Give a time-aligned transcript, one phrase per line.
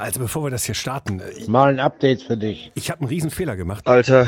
[0.00, 2.72] also bevor wir das hier starten, ich, Mal ein Update für dich.
[2.74, 3.86] ich habe einen riesen Fehler gemacht.
[3.86, 4.26] Alter,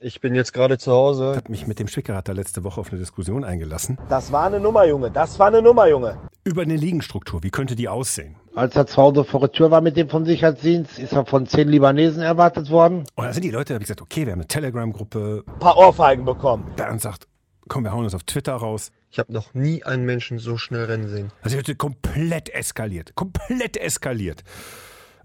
[0.00, 1.34] ich bin jetzt gerade zu Ich Hause.
[1.36, 4.84] habe mich mit dem Schwickerater letzte Woche auf eine Diskussion eingelassen Das war eine Nummer,
[4.86, 5.10] Junge.
[5.10, 6.18] Das war eine Nummer, Junge.
[6.44, 7.42] über eine Liegenstruktur.
[7.42, 8.36] Wie könnte die aussehen?
[8.54, 11.46] Als er zu Hause vor der Tür war mit dem vom Sicherheitsdienst, ist er von
[11.46, 13.04] zehn Libanesen erwartet worden.
[13.14, 15.44] Und da sind die Leute, da habe ich gesagt, okay, wir haben eine Telegram-Gruppe.
[15.46, 16.64] Ein paar Ohrfeigen bekommen.
[16.76, 17.26] Bernd sagt,
[17.68, 18.90] komm, wir hauen das auf Twitter raus.
[19.10, 21.32] Ich habe noch nie einen Menschen so schnell rennen sehen.
[21.42, 23.14] Also heute komplett eskaliert.
[23.14, 24.42] Komplett eskaliert.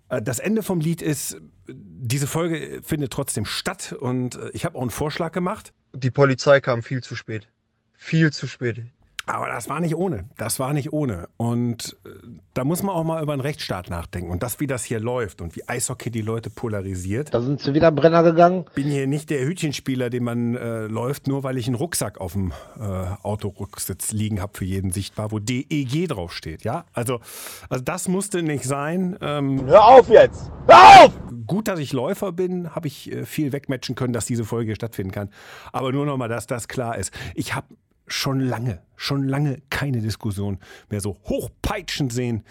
[0.10, 1.38] Äh, Das Ende vom Lied ist,
[1.68, 5.74] diese Folge findet trotzdem statt und äh, ich habe auch einen Vorschlag gemacht.
[5.94, 7.48] Die Polizei kam viel zu spät.
[7.96, 8.84] Viel zu spät.
[9.26, 10.30] Aber das war nicht ohne.
[10.38, 11.30] Das war nicht ohne.
[11.38, 12.10] Und äh,
[12.54, 15.42] da muss man auch mal über einen Rechtsstaat nachdenken und das, wie das hier läuft
[15.42, 17.34] und wie Eishockey die Leute polarisiert.
[17.34, 18.66] Da sind sie wieder Brenner gegangen.
[18.76, 22.34] bin hier nicht der Hütchenspieler, den man äh, läuft, nur weil ich einen Rucksack auf
[22.34, 22.84] dem äh,
[23.24, 26.64] Autorücksitz liegen habe für jeden sichtbar, wo DEG draufsteht.
[26.64, 27.22] Ja, also,
[27.70, 29.18] also das musste nicht sein.
[29.22, 30.52] Ähm, Hör auf jetzt!
[30.68, 31.14] Hör auf!
[31.46, 35.12] gut, dass ich Läufer bin, habe ich äh, viel wegmatchen können, dass diese Folge stattfinden
[35.12, 35.30] kann.
[35.72, 37.14] Aber nur noch mal, dass das klar ist.
[37.36, 37.68] Ich habe
[38.08, 40.60] schon lange, schon lange keine Diskussion
[40.90, 42.44] mehr so hochpeitschend sehen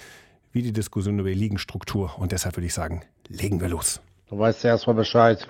[0.52, 2.18] wie die Diskussion über die Liegenstruktur.
[2.18, 4.00] Und deshalb würde ich sagen, legen wir los.
[4.28, 5.46] Du weißt ja erstmal Bescheid.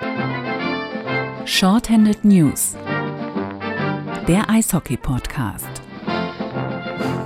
[1.45, 2.77] Shorthanded News.
[4.29, 5.67] Der Eishockey-Podcast.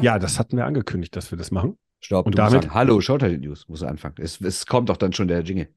[0.00, 1.76] Ja, das hatten wir angekündigt, dass wir das machen.
[2.00, 4.14] Stopp, Und damit- sagen, Hallo, Shorthanded News, muss anfangen.
[4.18, 5.68] Es, es kommt doch dann schon der Jingle.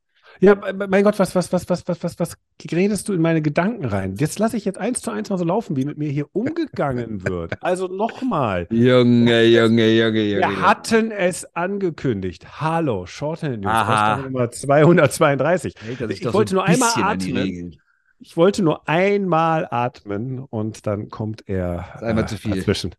[0.41, 2.37] Ja, mein Gott, was, was, was, was, was, was, was
[2.71, 4.15] redest du in meine Gedanken rein?
[4.15, 7.23] Jetzt lasse ich jetzt eins zu eins mal so laufen, wie mit mir hier umgegangen
[7.27, 7.61] wird.
[7.61, 8.67] Also nochmal.
[8.71, 10.39] Junge, Junge, Junge, Junge.
[10.47, 12.61] Wir hatten es angekündigt.
[12.61, 14.17] Hallo, Shorthand News, Aha.
[14.17, 15.73] Nummer 232.
[15.81, 17.75] Hält er sich Ich wollte so nur ein einmal atmen.
[18.21, 22.55] Ich wollte nur einmal atmen und dann kommt er einmal zu viel.
[22.55, 22.95] dazwischen.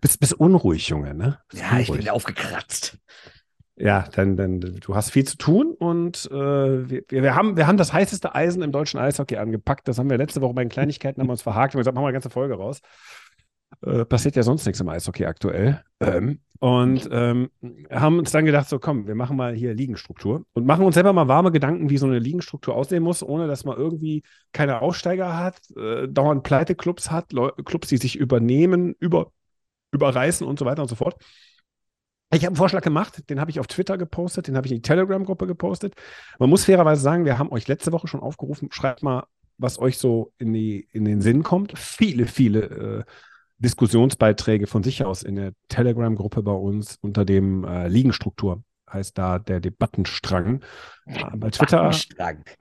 [0.00, 1.38] Bist, bist unruhig, Junge, ne?
[1.48, 2.04] Bist Ja, ich unruhig.
[2.06, 2.98] bin aufgekratzt.
[3.76, 6.34] Ja, dann, dann, du hast viel zu tun und äh,
[6.90, 9.88] wir, wir, haben, wir haben das heißeste Eisen im deutschen Eishockey angepackt.
[9.88, 12.04] Das haben wir letzte Woche bei den Kleinigkeiten haben wir uns verhakt und gesagt, machen
[12.04, 12.80] wir eine ganze Folge raus.
[13.80, 15.82] Äh, passiert ja sonst nichts im Eishockey aktuell.
[16.00, 17.50] Ähm, und ähm,
[17.90, 21.12] haben uns dann gedacht, so komm, wir machen mal hier Liegenstruktur und machen uns selber
[21.12, 24.22] mal warme Gedanken, wie so eine Liegenstruktur aussehen muss, ohne dass man irgendwie
[24.52, 29.32] keine Aussteiger hat, äh, dauernd Pleiteclubs hat, Leu Clubs, die sich übernehmen, über,
[29.90, 31.16] überreißen und so weiter und so fort.
[32.34, 34.78] Ich habe einen Vorschlag gemacht, den habe ich auf Twitter gepostet, den habe ich in
[34.78, 35.94] die Telegram-Gruppe gepostet.
[36.38, 39.26] Man muss fairerweise sagen, wir haben euch letzte Woche schon aufgerufen, schreibt mal,
[39.58, 41.78] was euch so in, die, in den Sinn kommt.
[41.78, 43.04] Viele, viele äh,
[43.58, 49.38] Diskussionsbeiträge von sich aus in der Telegram-Gruppe bei uns unter dem äh, Liegenstruktur, heißt da
[49.38, 50.64] der Debattenstrang.
[51.06, 51.90] Äh, Bei Twitter.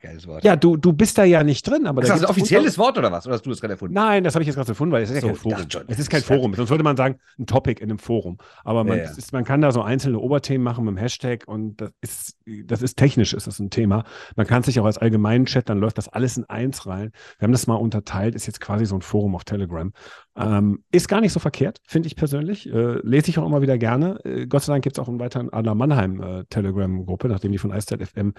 [0.01, 0.43] Geiles Wort.
[0.43, 2.97] Ja, du, du bist da ja nicht drin, aber ist da das ein offizielles Wort
[2.97, 3.25] oder was?
[3.27, 3.93] Oder hast du das gerade erfunden?
[3.93, 5.69] Nein, das habe ich jetzt gerade gefunden, weil es ist ja So, kein Forum.
[5.69, 8.37] schon, es ist kein Forum, sonst würde man sagen, ein Topic in einem Forum.
[8.63, 9.09] Aber man, Ja, ja.
[9.11, 12.81] Ist, man kann da so einzelne Oberthemen machen mit dem Hashtag und das ist, das
[12.81, 14.03] ist technisch, ist das ein Thema.
[14.35, 17.11] Man kann sich auch als allgemeinen Chat, dann läuft das alles in eins rein.
[17.37, 19.91] Wir haben das mal unterteilt, ist jetzt quasi so ein Forum auf Telegram.
[20.35, 22.65] Ähm, ist gar nicht so verkehrt, finde ich persönlich.
[22.67, 24.17] Äh, lese ich auch immer wieder gerne.
[24.23, 27.57] Äh, Gott sei Dank gibt es auch einen weiteren Adler Mannheim äh, Telegram-Gruppe, nachdem die
[27.57, 28.30] von Eiszeit FM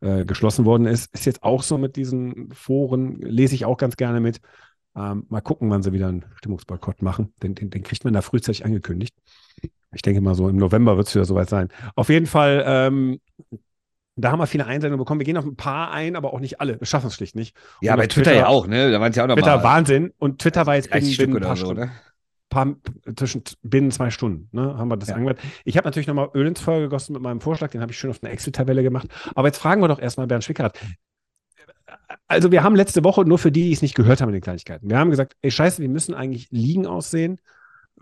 [0.00, 1.12] äh, geschlossen worden ist.
[1.14, 4.40] Ist jetzt auch so mit diesen Foren, lese ich auch ganz gerne mit.
[4.96, 7.32] Ähm, mal gucken, wann sie wieder einen Stimmungsboykott machen.
[7.42, 9.14] Den, den, den kriegt man da frühzeitig angekündigt.
[9.92, 11.68] Ich denke mal so, im November wird es wieder soweit sein.
[11.94, 13.20] Auf jeden Fall, ähm,
[14.16, 15.20] da haben wir viele Einsendungen bekommen.
[15.20, 16.78] Wir gehen auf ein paar ein, aber auch nicht alle.
[16.80, 17.56] Wir schaffen es schlicht nicht.
[17.80, 18.90] Ja, bei auf Twitter, ja auch, ne?
[18.90, 20.12] Da waren es ja auch noch Twitter mal Wahnsinn.
[20.18, 21.90] Und Twitter war jetzt 30 binnen, Stück binnen ein paar so, Stunden?
[22.50, 22.76] Paar,
[23.16, 25.14] zwischen binnen zwei Stunden, ne, haben wir das Ja.
[25.14, 25.40] angewandt.
[25.64, 28.10] Ich habe natürlich nochmal Öl ins Feuer gegossen mit meinem Vorschlag, den habe ich schön
[28.10, 29.08] auf eine Excel-Tabelle gemacht.
[29.34, 30.78] Aber jetzt fragen wir doch erstmal Bernd Schwickerath.
[32.28, 34.42] Also wir haben letzte Woche, nur für die, die es nicht gehört haben in den
[34.42, 37.40] Kleinigkeiten, wir haben gesagt, ey scheiße, wir müssen eigentlich Ligen aussehen.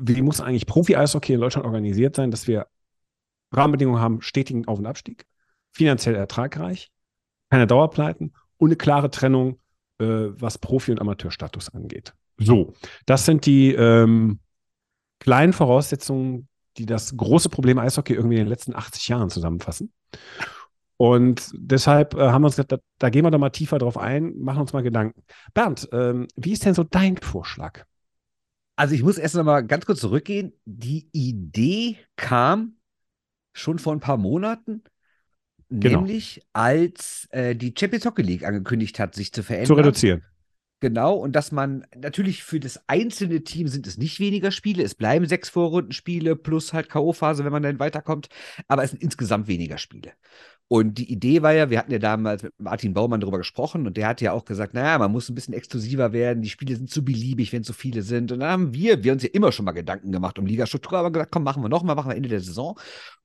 [0.01, 2.67] Wie muss eigentlich Profi-Eishockey in Deutschland organisiert sein, dass wir
[3.53, 5.25] Rahmenbedingungen haben, stetigen Auf- und Abstieg,
[5.73, 6.91] finanziell ertragreich,
[7.51, 9.59] keine Dauerpleiten und eine klare Trennung,
[9.99, 12.15] äh, was Profi- und Amateurstatus angeht.
[12.39, 12.75] So,
[13.07, 14.41] das sind die ähm,
[15.19, 19.93] kleinen Voraussetzungen, die das große Problem Eishockey irgendwie in den letzten 80 Jahren zusammenfassen.
[20.97, 23.97] Und deshalb äh, haben wir uns gesagt, da, da gehen wir doch mal tiefer drauf
[23.97, 25.23] ein, machen uns mal Gedanken.
[25.55, 27.85] Bernd, ähm, wie ist denn so dein Vorschlag?
[28.77, 30.53] Also ich muss erst noch mal ganz kurz zurückgehen.
[30.65, 32.77] Die Idee kam
[33.53, 34.83] schon vor ein paar Monaten,
[35.71, 35.99] Genau.
[36.01, 39.67] nämlich als äh, die Champions Hockey League angekündigt hat, sich zu verändern.
[39.67, 40.23] Zu reduzieren.
[40.81, 44.95] Genau, und dass man natürlich für das einzelne Team sind es nicht weniger Spiele, es
[44.95, 48.29] bleiben sechs Vorrundenspiele plus halt K.O.-Phase, wenn man dann weiterkommt,
[48.69, 50.13] aber es sind insgesamt weniger Spiele.
[50.71, 53.97] Und die Idee war ja, wir hatten ja damals mit Martin Baumann darüber gesprochen und
[53.97, 56.91] der hat ja auch gesagt, naja, man muss ein bisschen exklusiver werden, die Spiele sind
[56.91, 58.33] zu beliebig, wenn so viele sind.
[58.33, 61.11] Und dann haben wir, wir uns ja immer schon mal Gedanken gemacht um Ligastruktur, aber
[61.11, 62.79] gesagt, komm, machen wir nochmal, machen wir Ende der Saison.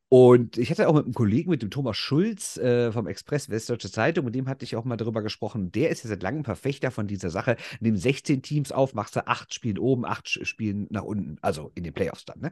[0.07, 3.91] Und ich hatte auch mit einem Kollegen, mit dem Thomas Schulz äh, vom Express Westdeutsche
[3.91, 5.71] Zeitung, mit dem hatte ich auch mal darüber gesprochen.
[5.71, 7.57] Der ist ja seit langem Verfechter von dieser Sache.
[7.79, 11.83] Nimm 16 Teams auf, machst du acht Spielen oben, acht Spielen nach unten, also in
[11.83, 12.41] den Playoffs dann.
[12.41, 12.51] Ne?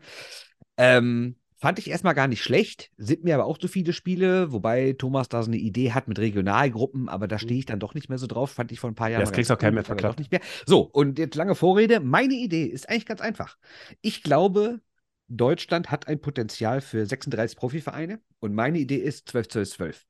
[0.76, 4.94] Ähm, Fand ich erstmal gar nicht schlecht, sind mir aber auch zu viele Spiele, wobei
[4.94, 8.10] Thomas da so eine Idee hat mit Regionalgruppen, aber da stehe ich dann doch nicht
[8.10, 9.22] mehr so drauf, fand ich vor ein paar Jahren.
[9.22, 10.18] Ja, das kriegst du auch keinen mehr verklappt.
[10.18, 10.42] Nicht mehr.
[10.66, 12.00] So, und jetzt lange Vorrede.
[12.00, 13.58] Meine Idee ist eigentlich ganz einfach.
[14.02, 14.81] Ich glaube,
[15.28, 20.06] Deutschland hat ein Potenzial für 36 Profivereine und meine Idee ist 12, 12, 12.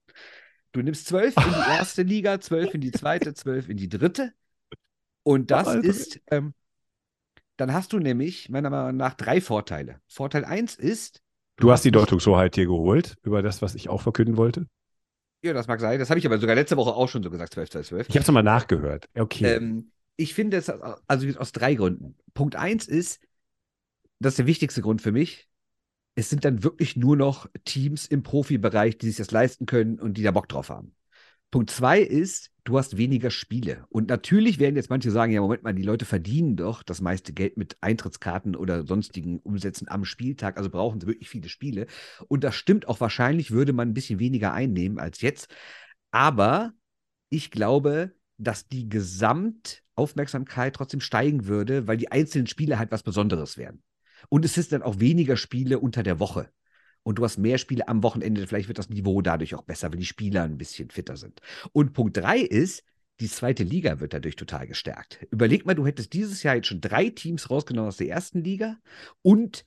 [0.71, 4.31] Du nimmst 12 in die erste Liga, 12 in die zweite, 12 in die dritte.
[5.23, 5.85] Und das Alter.
[5.85, 6.53] ist, ähm,
[7.57, 9.99] dann hast du nämlich meiner Meinung nach drei Vorteile.
[10.07, 11.21] Vorteil 1 ist,
[11.61, 14.65] Du hast die Deutungshoheit hier geholt über das, was ich auch verkünden wollte?
[15.43, 15.99] Ja, das mag sein.
[15.99, 18.09] Das habe ich aber sogar letzte Woche auch schon so gesagt, 12, 12, 12.
[18.09, 19.07] Ich habe es nochmal nachgehört.
[19.15, 19.45] Okay.
[19.45, 22.15] Ähm, ich finde es, also aus drei Gründen.
[22.33, 23.19] Punkt eins ist,
[24.19, 25.47] das ist der wichtigste Grund für mich.
[26.15, 30.15] Es sind dann wirklich nur noch Teams im Profibereich, die sich das leisten können und
[30.15, 30.95] die da Bock drauf haben.
[31.51, 33.85] Punkt zwei ist, du hast weniger Spiele.
[33.89, 37.33] Und natürlich werden jetzt manche sagen, ja, Moment mal, die Leute verdienen doch das meiste
[37.33, 41.87] Geld mit Eintrittskarten oder sonstigen Umsätzen am Spieltag, also brauchen sie wirklich viele Spiele.
[42.27, 45.53] Und das stimmt auch wahrscheinlich, würde man ein bisschen weniger einnehmen als jetzt.
[46.11, 46.73] Aber
[47.29, 53.57] ich glaube, dass die Gesamtaufmerksamkeit trotzdem steigen würde, weil die einzelnen Spiele halt was Besonderes
[53.57, 53.83] werden.
[54.29, 56.49] Und es ist dann auch weniger Spiele unter der Woche
[57.03, 59.99] und du hast mehr Spiele am Wochenende, vielleicht wird das Niveau dadurch auch besser, weil
[59.99, 61.41] die Spieler ein bisschen fitter sind.
[61.73, 62.83] Und Punkt drei ist,
[63.19, 65.25] die zweite Liga wird dadurch total gestärkt.
[65.31, 68.77] Überleg mal, du hättest dieses Jahr jetzt schon drei Teams rausgenommen aus der ersten Liga
[69.21, 69.65] und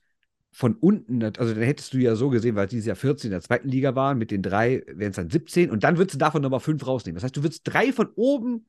[0.51, 3.41] von unten, also dann hättest du ja so gesehen, weil dieses Jahr 14 in der
[3.41, 6.41] zweiten Liga waren, mit den drei wären es dann 17 und dann würdest du davon
[6.41, 7.15] nochmal fünf rausnehmen.
[7.15, 8.65] Das heißt, du würdest drei von oben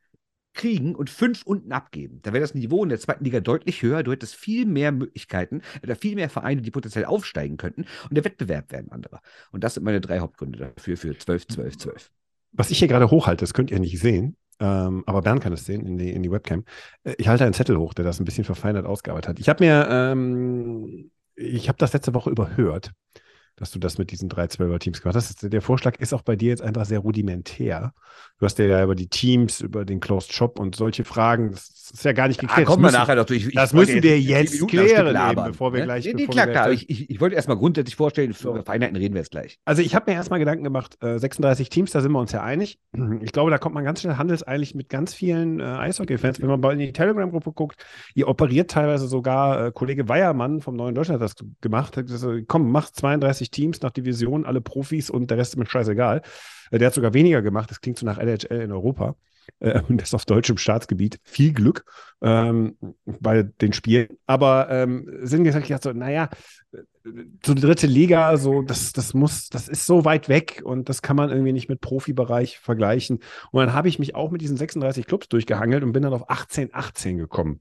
[0.56, 2.20] kriegen und fünf unten abgeben.
[2.22, 4.02] Da wäre das Niveau in der zweiten Liga deutlich höher.
[4.02, 7.84] Du hättest viel mehr Möglichkeiten oder viel mehr Vereine, die potenziell aufsteigen könnten.
[8.08, 9.20] Und der Wettbewerb wäre ein anderer.
[9.52, 12.10] Und das sind meine drei Hauptgründe dafür, für 12, 12, 12.
[12.52, 15.66] Was ich hier gerade hochhalte, das könnt ihr nicht sehen, ähm, aber Bernd kann es
[15.66, 16.64] sehen in die, in die Webcam.
[17.04, 19.38] Äh, ich halte einen Zettel hoch, der das ein bisschen verfeinert ausgearbeitet hat.
[19.38, 22.92] Ich habe mir, ähm, ich habe das letzte Woche überhört
[23.56, 25.52] dass du das mit diesen drei Zwölfer-Teams gemacht hast.
[25.52, 27.94] Der Vorschlag ist auch bei dir jetzt einfach sehr rudimentär.
[28.38, 32.04] Du hast ja über die Teams, über den Closed Shop und solche Fragen, das ist
[32.04, 32.68] ja gar nicht geklärt.
[32.68, 33.50] Da kommen wir nachher noch durch.
[33.54, 35.86] das müssen wir jetzt klären, eben, bevor wir ne?
[35.86, 36.04] gleich.
[36.04, 36.70] Nee, nee, klar, klar.
[36.70, 39.58] Ich, ich, ich wollte erstmal grundsätzlich vorstellen, für Feinheiten reden wir jetzt gleich.
[39.64, 42.42] Also ich habe mir erstmal Gedanken gemacht, äh, 36 Teams, da sind wir uns ja
[42.42, 42.78] einig.
[43.22, 46.40] Ich glaube, da kommt man ganz schnell handelseinig mit ganz vielen äh, Eishockey-Fans.
[46.40, 50.76] Wenn man mal in die Telegram-Gruppe guckt, ihr operiert teilweise sogar, äh, Kollege Weiermann vom
[50.76, 55.10] Neuen Deutschland hat das gemacht, hat gesagt, komm, mach 32 Teams nach Division alle Profis
[55.10, 56.22] und der Rest ist mir scheißegal.
[56.70, 57.70] Äh, der hat sogar weniger gemacht.
[57.70, 59.16] Das klingt so nach NHL in Europa.
[59.60, 61.19] Äh, und das auf deutschem Staatsgebiet.
[61.22, 61.84] Viel Glück
[62.20, 64.08] ähm, bei den Spielen.
[64.26, 66.28] Aber ähm, sinngemäß habe ich so, naja,
[67.44, 71.02] so eine dritte Liga, so, das, das muss, das ist so weit weg und das
[71.02, 73.20] kann man irgendwie nicht mit Profibereich vergleichen.
[73.52, 76.28] Und dann habe ich mich auch mit diesen 36 Clubs durchgehangelt und bin dann auf
[76.28, 77.60] 18, 18 gekommen.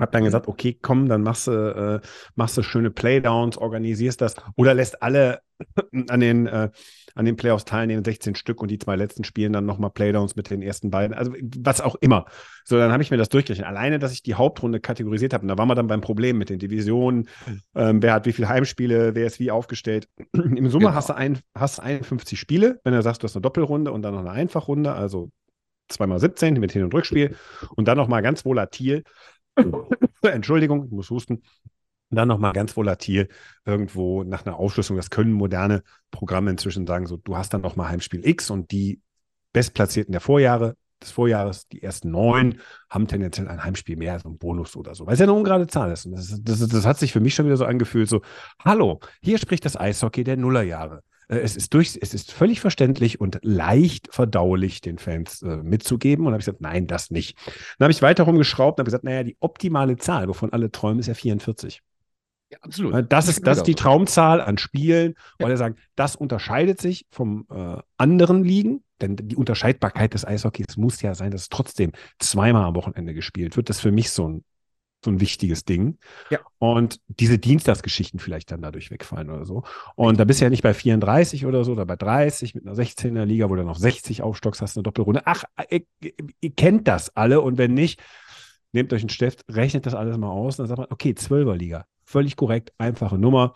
[0.00, 0.26] Hab dann mhm.
[0.26, 5.02] gesagt, okay, komm, dann machst du, äh, machst du schöne Playdowns, organisierst das oder lässt
[5.02, 5.40] alle
[6.08, 6.70] an den, äh,
[7.14, 10.50] an den Playoffs teilnehmen, 16 Stück und die zwei letzten spielen dann nochmal Playdowns mit
[10.50, 12.24] den ersten beiden, also was auch immer.
[12.64, 13.66] So, dann habe ich mir das durchgerechnet.
[13.66, 16.50] Alleine, dass ich die Hauptrunde kategorisiert habe, und da waren wir dann beim Problem mit
[16.50, 17.28] den Divisionen,
[17.74, 20.08] ähm, wer hat wie viele Heimspiele, wer ist wie aufgestellt.
[20.32, 20.94] Im Summe genau.
[20.94, 24.14] hast, du ein, hast 51 Spiele, wenn du sagst, du hast eine Doppelrunde und dann
[24.14, 25.30] noch eine Einfachrunde, also
[25.88, 27.36] zweimal 17 mit Hin- und Rückspiel
[27.74, 29.02] und dann nochmal ganz volatil
[30.22, 31.42] Entschuldigung, ich muss husten.
[32.10, 33.28] dann nochmal ganz volatil
[33.64, 34.96] irgendwo nach einer Aufschlüsselung.
[34.96, 39.00] Das können moderne Programme inzwischen sagen, so, du hast dann nochmal Heimspiel X und die
[39.52, 44.38] Bestplatzierten der Vorjahre, des Vorjahres, die ersten neun, haben tendenziell ein Heimspiel mehr, also ein
[44.38, 46.06] Bonus oder so, weil es ja eine ungerade Zahl ist.
[46.06, 48.20] Und das, das, das hat sich für mich schon wieder so angefühlt, so,
[48.62, 51.02] hallo, hier spricht das Eishockey der Nullerjahre.
[51.30, 56.26] Äh, es ist durch, es ist völlig verständlich und leicht verdaulich den Fans äh, mitzugeben.
[56.26, 57.38] Und habe ich gesagt, nein, das nicht.
[57.78, 60.98] Dann habe ich weiter rumgeschraubt und habe gesagt, naja, die optimale Zahl, wovon alle träumen,
[60.98, 61.82] ist ja 44.
[62.50, 62.94] Ja, absolut.
[62.94, 65.44] Äh, das ist, das ist die Traumzahl an Spielen, ja.
[65.44, 70.76] weil er sagen, das unterscheidet sich vom äh, anderen Ligen, denn die Unterscheidbarkeit des Eishockeys
[70.76, 73.68] muss ja sein, dass es trotzdem zweimal am Wochenende gespielt wird.
[73.68, 74.44] Das ist für mich so ein
[75.04, 75.98] so ein wichtiges Ding.
[76.30, 76.40] Ja.
[76.58, 79.62] Und diese Dienstagsgeschichten vielleicht dann dadurch wegfallen oder so.
[79.96, 82.76] Und da bist du ja nicht bei 34 oder so, oder bei 30 mit einer
[82.76, 85.22] 16er Liga, wo du noch 60 aufstockst, hast eine Doppelrunde.
[85.24, 85.82] Ach, ihr,
[86.40, 88.02] ihr kennt das alle und wenn nicht,
[88.72, 91.54] nehmt euch einen Stift, rechnet das alles mal aus und dann sagt man, okay, 12er
[91.54, 91.86] Liga.
[92.04, 93.54] Völlig korrekt, einfache Nummer.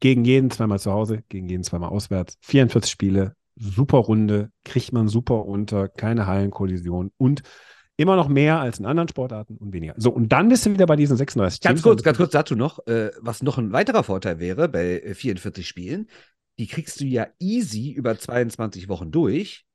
[0.00, 2.36] Gegen jeden zweimal zu Hause, gegen jeden zweimal auswärts.
[2.42, 7.42] 44 Spiele, super Runde, kriegt man super unter, keine Hallenkollision und
[7.98, 9.94] Immer noch mehr als in anderen Sportarten und weniger.
[9.96, 11.82] So, und dann bist du wieder bei diesen 36 Ganz Teams.
[11.82, 15.66] kurz, ganz kurz dazu noch, äh, was noch ein weiterer Vorteil wäre bei äh, 44
[15.66, 16.08] Spielen,
[16.58, 19.65] die kriegst du ja easy über 22 Wochen durch,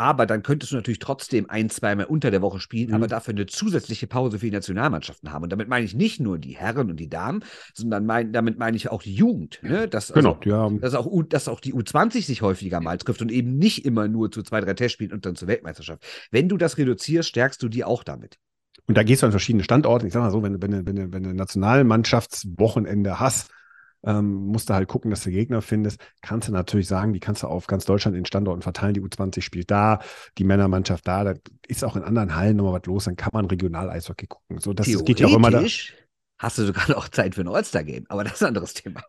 [0.00, 2.94] aber dann könntest du natürlich trotzdem ein, zweimal unter der Woche spielen, Mhm.
[2.94, 5.44] aber dafür eine zusätzliche Pause für die Nationalmannschaften haben.
[5.44, 8.76] Und damit meine ich nicht nur die Herren und die Damen, sondern mein, damit meine
[8.76, 9.60] ich auch die Jugend.
[9.62, 9.86] Ne?
[9.88, 10.70] Dass, Genau, also, ja.
[10.80, 14.08] dass, auch, U- dass auch die U20 sich häufiger mal trifft und eben nicht immer
[14.08, 16.02] nur zu zwei, drei Testspielen und dann zur Weltmeisterschaft.
[16.30, 18.38] Wenn du das reduzierst, stärkst du die auch damit.
[18.86, 20.06] Und da gehst du an verschiedene Standorte.
[20.06, 23.50] Ich sag mal so, wenn, du- wenn, du- wenn, du- wenn du ein Nationalmannschaftswochenende hast,
[24.04, 26.00] ähm, musst du halt gucken, dass du Gegner findest.
[26.22, 28.94] Kannst du natürlich sagen, die kannst du auf ganz Deutschland in Standorten verteilen.
[28.94, 30.00] Die U20 spielt da,
[30.38, 31.24] die Männermannschaft da.
[31.24, 31.34] Da
[31.66, 33.04] ist auch in anderen Hallen nochmal was los.
[33.04, 34.58] Dann kann man regional Eishockey gucken.
[34.58, 35.64] So, das, geht ja auch immer da.
[36.38, 39.02] Hast du sogar noch Zeit für ein All-Star-Game, aber das ist ein anderes Thema.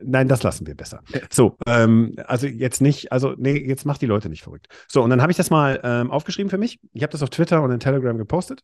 [0.00, 1.02] Nein, das lassen wir besser.
[1.30, 4.68] So, ähm, also jetzt nicht, also nee, jetzt macht die Leute nicht verrückt.
[4.88, 6.80] So, und dann habe ich das mal ähm, aufgeschrieben für mich.
[6.92, 8.62] Ich habe das auf Twitter und in Telegram gepostet.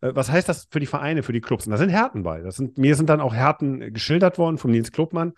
[0.00, 1.66] Äh, was heißt das für die Vereine, für die Clubs?
[1.66, 2.40] Und da sind Härten bei.
[2.40, 5.32] Das sind, mir sind dann auch Härten äh, geschildert worden vom Nils Klubmann,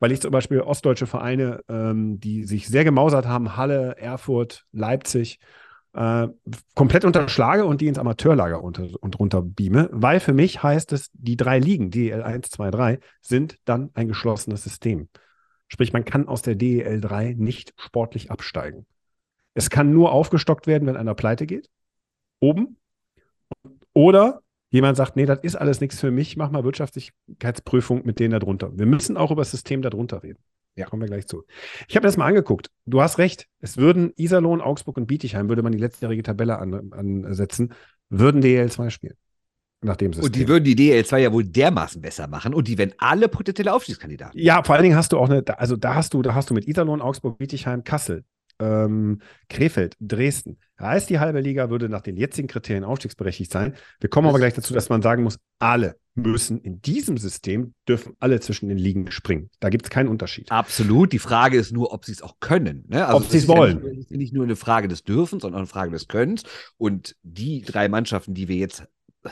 [0.00, 5.38] weil ich zum Beispiel ostdeutsche Vereine, ähm, die sich sehr gemausert haben, Halle, Erfurt, Leipzig,
[5.96, 6.28] äh,
[6.74, 11.10] komplett unterschlage und die ins Amateurlager unter, und runter beame, weil für mich heißt es,
[11.14, 15.08] die drei Ligen, DEL 1, 2, 3, sind dann ein geschlossenes System.
[15.68, 18.86] Sprich, man kann aus der DEL 3 nicht sportlich absteigen.
[19.54, 21.70] Es kann nur aufgestockt werden, wenn einer pleite geht,
[22.40, 22.76] oben.
[23.96, 28.38] Oder jemand sagt, nee, das ist alles nichts für mich, mach mal Wirtschaftlichkeitsprüfung mit denen
[28.38, 28.70] darunter.
[28.76, 30.38] Wir müssen auch über das System darunter reden.
[30.76, 31.44] Ja, kommen wir gleich zu.
[31.88, 32.70] Ich habe das mal angeguckt.
[32.84, 33.46] Du hast recht.
[33.60, 37.72] Es würden Iserlohn, Augsburg und Bietigheim, würde man die letztjährige Tabelle an, ansetzen,
[38.10, 39.14] würden DEL 2 spielen.
[39.80, 40.26] Nach dem System.
[40.26, 43.72] Und die würden die DL2 ja wohl dermaßen besser machen und die wären alle potenzielle
[43.72, 44.38] Aufstiegskandidaten.
[44.38, 46.54] Ja, vor allen Dingen hast du auch eine, also da hast du, da hast du
[46.54, 48.24] mit Iserlohn, Augsburg, Bietigheim, Kassel,
[48.60, 50.58] ähm, Krefeld, Dresden.
[50.76, 53.74] Da heißt die halbe Liga würde nach den jetzigen Kriterien aufstiegsberechtigt sein.
[54.00, 58.14] Wir kommen aber gleich dazu, dass man sagen muss, alle müssen in diesem System, dürfen
[58.20, 59.50] alle zwischen den Ligen springen.
[59.60, 60.50] Da gibt es keinen Unterschied.
[60.50, 61.12] Absolut.
[61.12, 62.84] Die Frage ist nur, ob sie es auch können.
[62.88, 63.06] Ne?
[63.08, 63.82] Ob es sie es ist ja wollen.
[63.82, 66.44] Nicht, nicht nur eine Frage des Dürfens, sondern eine Frage des Könnens.
[66.78, 68.86] Und die drei Mannschaften, die wir jetzt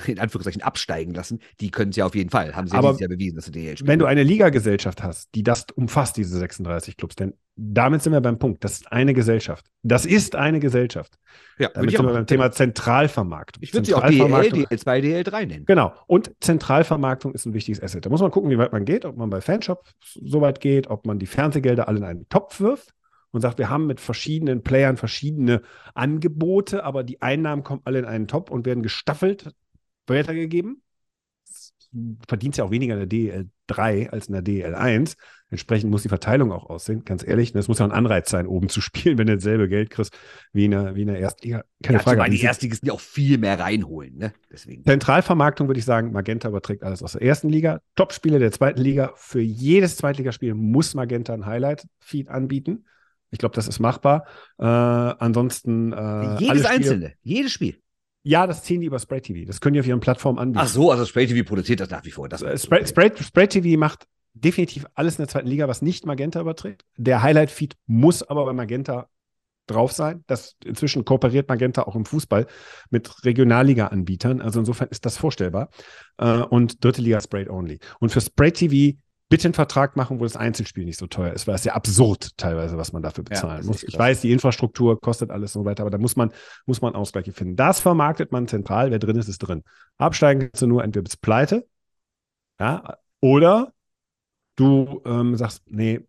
[0.07, 2.55] in Anführungszeichen absteigen lassen, die können es ja auf jeden Fall.
[2.55, 3.89] Haben sie ja Aber dieses Jahr bewiesen, dass sie DL spielen.
[3.89, 8.21] Wenn du eine Ligagesellschaft hast, die das umfasst, diese 36 Clubs, denn damit sind wir
[8.21, 8.65] beim Punkt.
[8.65, 9.67] Das ist eine Gesellschaft.
[9.83, 11.15] Das ist eine Gesellschaft.
[11.59, 13.63] ja, Damit ich sind wir beim Thema Zentralvermarktung.
[13.63, 15.65] Ich würde sie auch DL, Zentralvermarktung- DL2, DL3 nennen.
[15.65, 15.95] Genau.
[16.07, 18.05] Und Zentralvermarktung ist ein wichtiges Asset.
[18.05, 20.89] Da muss man gucken, wie weit man geht, ob man bei Fanshop so weit geht,
[20.89, 22.93] ob man die Fernsehgelder alle in einen Topf wirft
[23.31, 25.63] und sagt, wir haben mit verschiedenen Playern verschiedene
[25.95, 29.51] Angebote, aber die Einnahmen kommen alle in einen Topf und werden gestaffelt
[30.07, 30.83] weitergegeben.
[32.27, 35.15] Verdient ja auch weniger in der DL3 als in der DL1.
[35.51, 37.53] Entsprechend muss die Verteilung auch aussehen, ganz ehrlich.
[37.53, 40.13] Das muss ja ein Anreiz sein, oben zu spielen, wenn du dasselbe Geld kriegst
[40.53, 41.63] wie in der, wie in der Erstliga.
[41.85, 42.21] Keine Ja, Frage.
[42.21, 44.17] aber die Erstligisten ja auch viel mehr reinholen.
[44.17, 44.33] Ne?
[44.51, 44.83] Deswegen.
[44.85, 47.81] Zentralvermarktung würde ich sagen, Magenta überträgt alles aus der ersten Liga.
[47.95, 49.13] Top-Spiele der zweiten Liga.
[49.15, 52.87] Für jedes Zweitligaspiel muss Magenta ein Highlight-Feed anbieten.
[53.31, 54.25] Ich glaube, das ist machbar.
[54.59, 55.93] Äh, ansonsten.
[55.93, 57.77] Äh, Jedes einzelne, jedes Spiel.
[58.25, 59.47] Ja, das ziehen die über Spray TV.
[59.47, 60.65] Das können die auf ihren Plattformen anbieten.
[60.65, 62.29] Ach so, also Spray TV produziert das nach wie vor.
[62.29, 66.07] Das Äh, Spray, Spray, Spray TV macht definitiv alles in der zweiten Liga, was nicht
[66.07, 66.85] Magenta überträgt.
[66.97, 69.09] Der Highlight-Feed muss aber bei Magenta
[69.67, 70.25] drauf sein.
[70.27, 72.47] Das, inzwischen kooperiert Magenta auch im Fußball
[72.91, 74.41] mit Regionalliga-Anbietern.
[74.41, 75.69] Also insofern ist das vorstellbar.
[76.19, 77.79] Äh, und dritte Liga Spray Only.
[78.01, 78.99] Und für Spray TV
[79.35, 82.37] bitte einen Vertrag machen, wo das Einzelspiel nicht so teuer ist, weil es ja absurd
[82.39, 83.83] teilweise, was man dafür Ja, bezahlen das muss.
[83.83, 86.33] Ich weiß, die Infrastruktur kostet alles und so weiter, aber da muss man,
[86.67, 87.57] muss man Ausgleiche finden.
[87.57, 88.93] Das vermarktet man zentral.
[88.93, 89.65] Wer drin ist, ist drin.
[89.99, 91.67] Absteigen kannst du nur entweder bis pleite,
[92.61, 93.73] ja, oder
[94.57, 96.01] du ähm, sagst, nee,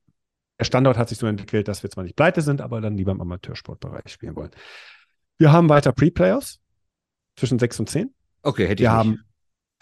[0.60, 3.12] der Standort hat sich so entwickelt, dass wir zwar nicht pleite sind, aber dann lieber
[3.12, 4.52] im Amateursportbereich spielen wollen.
[5.40, 6.60] Wir haben weiter Pre-Playoffs
[7.36, 8.14] zwischen 6 und 10.
[8.44, 8.98] Okay, hätte ich Wir nicht.
[8.98, 9.25] haben,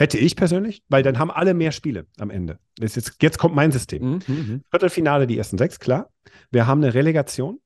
[0.03, 2.60] hätte ich persönlich, weil dann haben alle mehr Spiele am Ende.
[2.79, 4.03] Ist jetzt, jetzt kommt mein System.
[4.03, 4.63] Mhm, mhm.
[4.69, 6.10] Viertelfinale die ersten sechs, klar.
[6.51, 7.60] Wir haben eine Relegation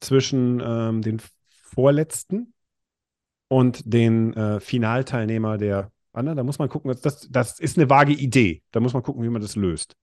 [0.00, 1.22] zwischen ähm, den
[1.62, 2.52] vorletzten
[3.46, 6.36] und den äh, Finalteilnehmer der anderen.
[6.36, 8.62] Da muss man gucken, das, das ist eine vage Idee.
[8.72, 9.94] Da muss man gucken, wie man das löst.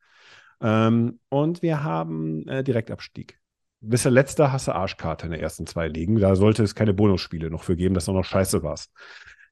[0.62, 3.38] Ähm, und wir haben äh, Direktabstieg.
[3.82, 6.20] Bis der letzte hast du Arschkarte in den ersten zwei Ligen.
[6.20, 8.80] Da sollte es keine Bonusspiele noch für geben, dass auch noch scheiße war.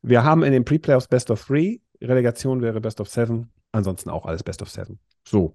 [0.02, 1.80] Wir haben in den Pre-Playoffs Best of Three.
[2.04, 3.52] Relegation wäre Best of Seven.
[3.72, 5.00] Ansonsten auch alles Best of Seven.
[5.28, 5.54] So.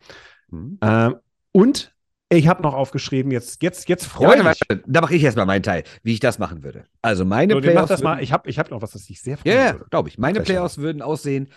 [0.51, 0.79] Mhm.
[0.83, 1.17] Ähm,
[1.53, 1.95] und
[2.31, 4.61] ich habe noch aufgeschrieben, jetzt, jetzt, jetzt Ja, freue warte, ich mich.
[4.69, 6.85] warte, da mache ich erstmal meinen Teil, wie ich das machen würde.
[7.01, 7.89] Also meine So, Playoffs.
[7.89, 8.23] das mal.
[8.23, 9.87] Ich habe ich hab noch was, das ich sehr freuen Ja, ja, würde.
[9.91, 10.19] glaube ich.
[10.19, 11.49] Meine Playoffs würden aussehen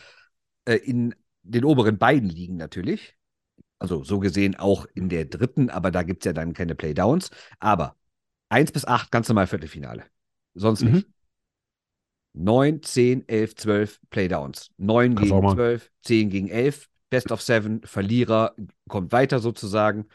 [0.65, 3.15] äh, in den oberen beiden Ligen natürlich.
[3.79, 7.31] Also so gesehen auch in der dritten, aber da gibt es ja dann keine Playdowns.
[7.59, 7.95] Aber
[8.49, 10.05] 1 bis 8 ganz normal Viertelfinale.
[10.53, 10.91] Sonst Mhm.
[10.91, 11.07] nicht.
[12.33, 14.71] 9, 10, 11, 12 Playdowns.
[14.77, 15.55] 9 Kannst auch gegen mal.
[15.55, 18.55] 12, 10 gegen 11, Best of 7, Verlierer
[18.87, 20.05] kommt weiter sozusagen.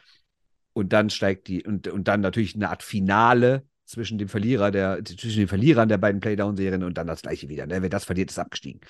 [0.73, 5.05] Und dann steigt die, und, und dann natürlich eine Art Finale zwischen dem Verlierer der,
[5.05, 7.67] zwischen den Verlierern der beiden Playdown-Serien und dann das gleiche wieder.
[7.67, 7.81] Ne?
[7.83, 8.81] Wer das verliert, ist abgestiegen.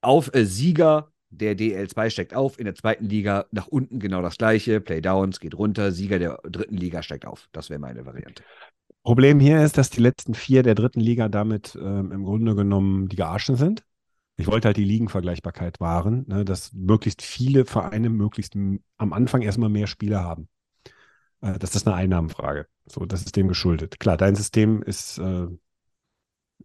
[0.00, 4.38] Auf äh, Sieger der DL2 steigt auf, in der zweiten Liga nach unten genau das
[4.38, 4.80] gleiche.
[4.80, 7.48] Playdowns geht runter, Sieger der dritten Liga steigt auf.
[7.52, 8.42] Das wäre meine Variante.
[9.08, 13.08] Problem hier ist, dass die letzten vier der dritten Liga damit ähm, im Grunde genommen
[13.08, 13.82] die Gearschen sind.
[14.36, 19.70] Ich wollte halt die Ligenvergleichbarkeit wahren, ne, dass möglichst viele Vereine möglichst am Anfang erstmal
[19.70, 20.50] mehr Spieler haben.
[21.40, 22.66] Äh, das ist eine Einnahmenfrage.
[22.84, 23.98] So, das ist dem geschuldet.
[23.98, 25.46] Klar, dein System ist äh,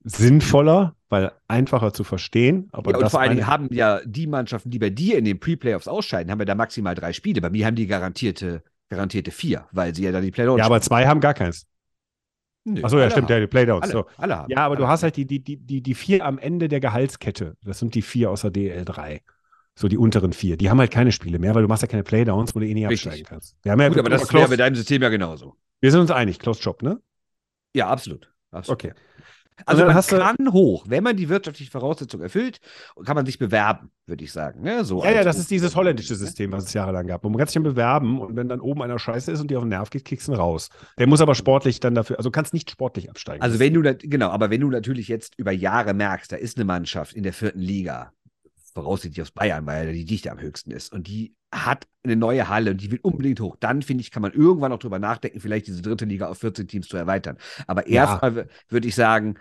[0.03, 2.67] sinnvoller, weil einfacher zu verstehen.
[2.73, 5.39] Aber Ja, und vor allen Dingen haben ja die Mannschaften, die bei dir in den
[5.39, 7.39] Pre-Playoffs ausscheiden, haben ja da maximal drei Spiele.
[7.39, 10.81] Bei mir haben die garantierte, garantierte vier, weil sie ja dann die Playdowns ja, aber
[10.81, 11.67] zwei haben gar keins.
[12.65, 13.41] Nö, Achso, ja, stimmt, ja, haben.
[13.43, 13.83] die Playdowns.
[13.83, 14.05] Alle, So.
[14.17, 14.49] alle haben.
[14.51, 15.07] Ja, aber du alle hast haben.
[15.07, 17.57] halt die, die, die, die, vier am Ende der Gehaltskette.
[17.63, 19.21] Das sind die vier aus der DL3.
[19.75, 20.55] So die unteren vier.
[20.55, 22.73] Die haben halt keine Spiele mehr, weil du machst ja keine Playdowns, wo du eh
[22.73, 23.07] nicht Richtig.
[23.07, 23.57] absteigen kannst.
[23.63, 25.55] Wir, haben ja, Gut, aber das wäre bei deinem System ja genauso.
[25.81, 27.01] wir sind uns einig, Close Job, ne?
[27.75, 28.31] Ja, absolut.
[28.51, 28.83] absolut.
[28.85, 28.93] Okay.
[29.65, 32.59] Also dann man hast du- kann hoch, wenn man die wirtschaftlichen Voraussetzungen erfüllt,
[33.05, 34.61] kann man sich bewerben, würde ich sagen.
[34.61, 34.83] Ne?
[34.83, 37.23] So Ja, ja, das ist dieses holländische System, was es jahrelang gab.
[37.23, 39.57] Wo man kann sich dann bewerben und wenn dann oben einer scheiße ist und dir
[39.59, 40.69] auf den Nerv geht, kriegst du ihn raus.
[40.97, 43.41] Der muss aber sportlich dann dafür, also du kannst nicht sportlich absteigen.
[43.41, 46.65] Also wenn du, genau, aber wenn du natürlich jetzt über Jahre merkst, da ist eine
[46.65, 48.11] Mannschaft in der vierten Liga,
[48.73, 52.71] voraussichtlich aus Bayern, weil die Dichte am höchsten ist und die hat eine neue Halle
[52.71, 55.67] und die will unbedingt hoch, dann finde ich, kann man irgendwann auch drüber nachdenken, vielleicht
[55.67, 57.37] diese dritte Liga auf 14 Teams zu erweitern.
[57.67, 58.01] Aber Ja.
[58.01, 59.35] erstmal w- würde ich sagen,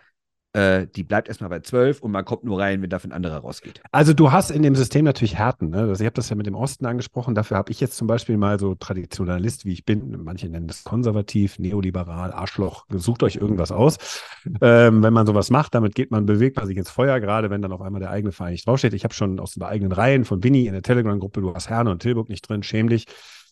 [0.55, 3.39] äh, die bleibt erstmal bei 12 und man kommt nur rein, wenn dafür ein anderer
[3.39, 3.81] rausgeht.
[3.91, 5.71] Also du hast in dem System natürlich Härten.
[5.71, 5.79] Ne?
[5.79, 7.35] Also ich habe das ja mit dem Osten angesprochen.
[7.35, 10.23] Dafür habe ich jetzt zum Beispiel mal so Traditionalist, wie ich bin.
[10.23, 12.85] Manche nennen das konservativ, neoliberal, Arschloch.
[12.91, 13.97] Sucht euch irgendwas aus.
[14.61, 17.63] Ähm, wenn man sowas macht, damit geht man, bewegt man sich ins Feuer, gerade wenn
[17.63, 18.93] dann auf einmal der eigene Verein nicht draufsteht.
[18.93, 21.91] Ich habe schon aus den eigenen Reihen von Winnie in der Telegram-Gruppe, du hast Herne
[21.91, 23.07] und Tilburg nicht drin, schäm dich.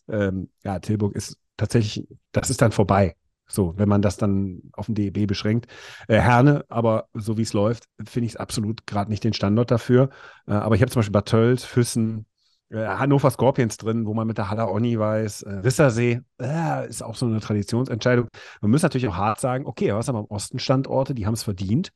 [0.09, 3.17] Ähm, ja, Tilburg ist tatsächlich, das ist dann vorbei.
[3.51, 5.67] So, wenn man das dann auf den DEB beschränkt.
[6.09, 9.71] Äh, Herne, aber so wie es läuft, finde ich es absolut gerade nicht den Standort
[9.71, 10.11] dafür.
[10.47, 12.27] Äh, aber ich habe zum Beispiel Bad Tölz, Füssen,
[12.71, 15.43] äh, Hannover Scorpions drin, wo man mit der Haller Onni weiß.
[15.43, 18.29] Äh, Rissersee äh, ist auch so eine Traditionsentscheidung.
[18.61, 21.35] Man muss natürlich auch hart sagen, okay, was haben wir am Osten Standorte, die haben
[21.35, 21.91] es verdient.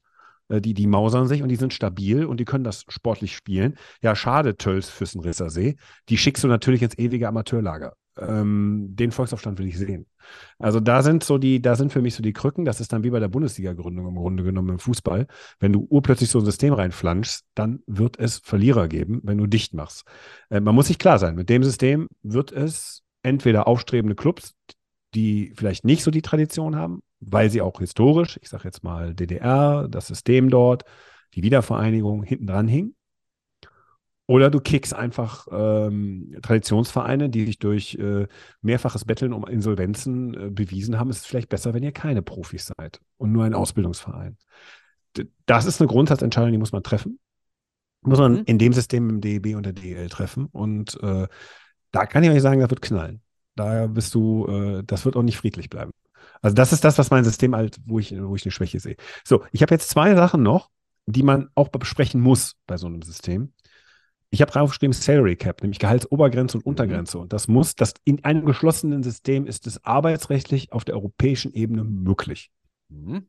[0.49, 3.77] Äh, Die, die mausern sich und die sind stabil und die können das sportlich spielen.
[4.03, 5.77] Ja, schade, Tölz, Füssen, Rissersee.
[6.09, 7.95] Die schickst du natürlich ins ewige Amateurlager.
[8.19, 10.07] Ähm, den Volksaufstand will ich sehen.
[10.59, 12.65] Also da sind so die, da sind für mich so die Krücken.
[12.65, 15.27] Das ist dann wie bei der Bundesliga-Gründung im Grunde genommen im Fußball.
[15.59, 19.75] Wenn du urplötzlich so ein System reinflanschst, dann wird es Verlierer geben, wenn du dicht
[19.75, 20.05] machst.
[20.51, 24.55] Äh, man muss sich klar sein, mit dem System wird es entweder aufstrebende Clubs,
[25.15, 29.15] die vielleicht nicht so die Tradition haben, weil sie auch historisch, ich sage jetzt mal
[29.15, 30.85] DDR, das System dort,
[31.35, 32.95] die Wiedervereinigung hinten dran hing.
[34.27, 38.27] Oder du kickst einfach ähm, Traditionsvereine, die sich durch äh,
[38.63, 41.11] mehrfaches Betteln um Insolvenzen äh, bewiesen haben.
[41.11, 44.39] Es ist vielleicht besser, wenn ihr keine Profis seid und nur ein Ausbildungsverein.
[45.17, 47.19] D das ist eine Grundsatzentscheidung, die muss man treffen.
[48.03, 48.43] Muss man Mhm.
[48.47, 50.47] in dem System im DEB und der DEL treffen.
[50.47, 51.27] Und äh,
[51.91, 53.23] da kann ich euch sagen, das wird knallen.
[53.57, 55.93] Da bist du, äh, das wird auch nicht friedlich bleiben.
[56.43, 58.97] Also das ist das, was mein System halt, wo ich, wo ich eine Schwäche sehe.
[59.25, 60.71] So, ich habe jetzt zwei Sachen noch,
[61.07, 63.53] die man auch besprechen muss bei so einem System.
[64.35, 67.21] Ich habe draufgeschrieben Salary Cap, nämlich Gehaltsobergrenze und Untergrenze.
[67.21, 71.85] Und das muss, das in einem geschlossenen System ist es arbeitsrechtlich auf der europäischen Ebene
[71.85, 72.51] möglich.
[72.89, 73.29] Mhm.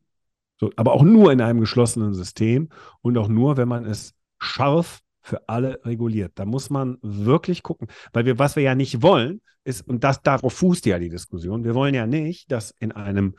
[0.58, 2.70] So, aber auch nur in einem geschlossenen System
[3.02, 6.32] und auch nur, wenn man es scharf für alle reguliert.
[6.34, 10.22] Da muss man wirklich gucken, weil wir, was wir ja nicht wollen, ist, und das
[10.22, 13.36] darauf fußt ja die Diskussion, wir wollen ja nicht, dass in einem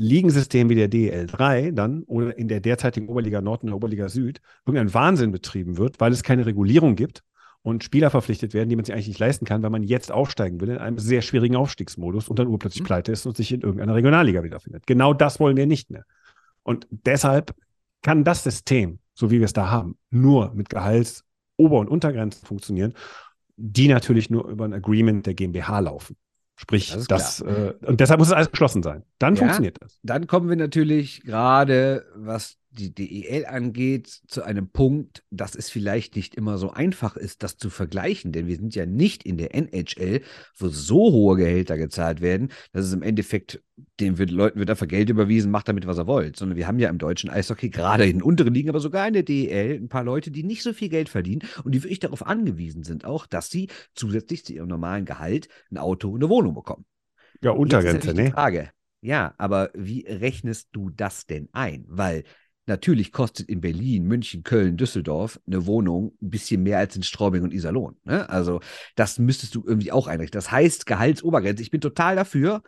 [0.00, 4.40] Ligensystem wie der DL3 dann oder in der derzeitigen Oberliga Nord und der Oberliga Süd
[4.66, 7.22] irgendein Wahnsinn betrieben wird, weil es keine Regulierung gibt
[7.62, 10.60] und Spieler verpflichtet werden, die man sich eigentlich nicht leisten kann, weil man jetzt aufsteigen
[10.60, 12.86] will in einem sehr schwierigen Aufstiegsmodus und dann urplötzlich Mhm.
[12.86, 14.86] pleite ist und sich in irgendeiner Regionalliga wiederfindet.
[14.86, 16.04] Genau das wollen wir nicht mehr.
[16.62, 17.54] Und deshalb
[18.02, 21.24] kann das System, so wie wir es da haben, nur mit Gehalts-,
[21.58, 22.94] Ober- und Untergrenzen funktionieren,
[23.56, 26.16] die natürlich nur über ein Agreement der GmbH laufen.
[26.60, 29.02] Sprich, Das das, äh, und deshalb muss es alles geschlossen sein.
[29.18, 29.40] Dann Ja.
[29.40, 29.98] funktioniert das.
[30.02, 36.16] Dann kommen wir natürlich gerade, was die DEL angeht, zu einem Punkt, dass es vielleicht
[36.16, 39.54] nicht immer so einfach ist, das zu vergleichen, denn wir sind ja nicht in der
[39.54, 40.22] NHL,
[40.56, 43.62] wo so hohe Gehälter gezahlt werden, dass es im Endeffekt
[43.98, 46.88] den Leuten wird einfach Geld überwiesen, macht damit, was er wollt, sondern wir haben ja
[46.88, 50.04] im deutschen Eishockey, gerade in den unteren Ligen, aber sogar in der DEL, ein paar
[50.04, 53.50] Leute, die nicht so viel Geld verdienen und die wirklich darauf angewiesen sind, auch, dass
[53.50, 56.84] sie zusätzlich zu ihrem normalen Gehalt ein Auto und eine Wohnung bekommen.
[57.42, 58.30] Ja, Untergrenze, ne?
[58.30, 58.70] Frage.
[59.02, 61.84] Ja, aber wie rechnest du das denn ein?
[61.88, 62.24] Weil
[62.70, 67.42] Natürlich kostet in Berlin, München, Köln, Düsseldorf eine Wohnung ein bisschen mehr als in Straubing
[67.42, 67.96] und Iserlohn.
[68.04, 68.30] Ne?
[68.30, 68.60] Also
[68.94, 70.38] das müsstest du irgendwie auch einrichten.
[70.38, 71.64] Das heißt Gehaltsobergrenze.
[71.64, 72.62] Ich bin total dafür,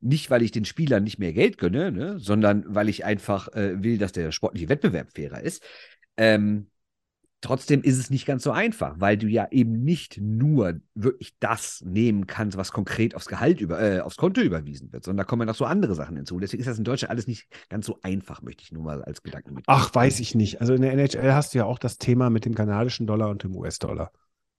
[0.00, 2.20] nicht weil ich den Spielern nicht mehr Geld gönne, ne?
[2.20, 5.60] sondern weil ich einfach äh, will, dass der sportliche Wettbewerb fairer ist.
[6.16, 6.70] Ähm,
[7.40, 11.82] Trotzdem ist es nicht ganz so einfach, weil du ja eben nicht nur wirklich das
[11.86, 15.46] nehmen kannst, was konkret aufs Gehalt über, äh, aufs Konto überwiesen wird, sondern da kommen
[15.46, 16.40] noch so andere Sachen hinzu.
[16.40, 19.22] Deswegen ist das in Deutschland alles nicht ganz so einfach, möchte ich nur mal als
[19.22, 19.66] Gedanken mitgeben.
[19.80, 20.60] Ach, weiß ich nicht.
[20.60, 23.44] Also in der NHL hast du ja auch das Thema mit dem kanadischen Dollar und
[23.44, 24.10] dem US-Dollar.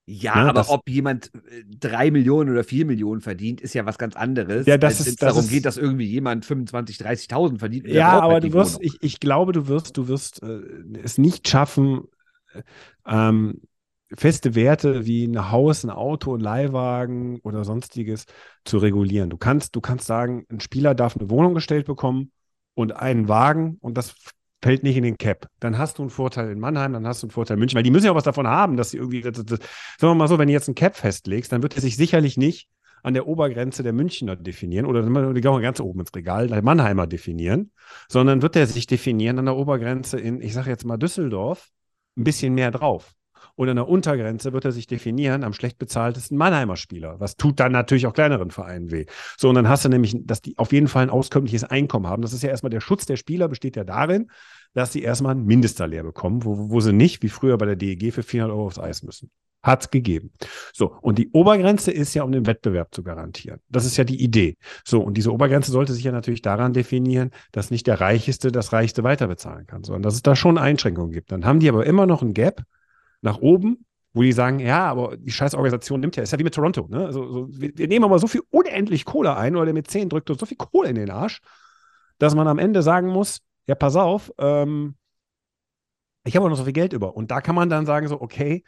[0.06, 3.98] Ja, Ne, aber ob jemand äh, drei Millionen oder vier Millionen verdient, ist ja was
[4.00, 4.65] ganz anderes.
[4.65, 7.88] Ja, das als ist- das darum ist- geht, dass irgendwie jemand 25, 30.000 verdient.
[7.88, 10.62] Ja, aber halt du wirst, ich, ich glaube, du wirst, du wirst äh,
[11.04, 12.06] es nicht schaffen,
[13.07, 13.62] ähm,
[14.15, 18.25] feste Werte wie ein Haus, ein Auto, ein Leihwagen oder sonstiges
[18.65, 19.29] zu regulieren.
[19.29, 22.31] Du kannst, du kannst sagen, ein Spieler darf eine Wohnung gestellt bekommen
[22.73, 24.15] und einen Wagen und das
[24.62, 25.47] fällt nicht in den Cap.
[25.59, 27.83] Dann hast du einen Vorteil in Mannheim, dann hast du einen Vorteil in München, weil
[27.83, 29.59] die müssen ja auch was davon haben, dass sie irgendwie, das, das,
[29.97, 32.35] sagen wir mal so, wenn du jetzt einen Cap festlegst, dann wird er sich sicherlich
[32.35, 32.67] nicht
[33.01, 35.01] an der Obergrenze der Münchner definieren oder
[35.33, 37.71] die gehen ganz oben ins Regal, der Mannheimer definieren,
[38.09, 41.69] sondern wird er sich definieren an der Obergrenze in, ich sage jetzt mal Düsseldorf,
[42.17, 43.15] ein bisschen mehr drauf.
[43.56, 47.19] Und an der Untergrenze wird er sich definieren am schlecht bezahltesten Mannheimer Spieler.
[47.19, 49.06] Was tut dann natürlich auch kleineren Vereinen weh.
[49.38, 52.22] So, und dann hast du nämlich, dass die auf jeden Fall ein auskömmliches Einkommen haben.
[52.22, 54.32] Das ist ja erstmal der Schutz der Spieler, besteht ja darin,
[54.74, 58.13] dass sie erstmal ein Mindestsalär bekommen, wo, wo sie nicht, wie früher bei der DEG,
[58.13, 59.30] für 400 Euro aufs Eis müssen.
[59.62, 60.32] Hat's gegeben.
[60.74, 63.60] So, und die Obergrenze ist ja, um den Wettbewerb zu garantieren.
[63.67, 64.58] Das ist ja die Idee.
[64.86, 68.72] So, und diese Obergrenze sollte sich ja natürlich daran definieren, dass nicht der Reicheste das
[68.72, 71.32] Reichste weiter bezahlen kann, sondern dass es da schon Einschränkungen gibt.
[71.32, 72.63] Dann haben die aber immer noch ein Gap
[73.22, 76.43] nach oben, wo die sagen, ja, aber die scheiß Organisation nimmt ja, ist ja wie
[76.43, 77.06] mit Toronto, ne?
[77.06, 80.10] Also, so, wir, wir nehmen aber so viel unendlich Kohle ein oder der mit 10
[80.10, 81.41] drückt uns so viel Kohle in den Arsch,
[82.17, 84.95] dass man am Ende sagen muss, ja, pass auf, ähm,
[86.26, 87.15] ich habe noch so viel Geld über.
[87.15, 88.63] Und da kann man dann sagen, so, okay,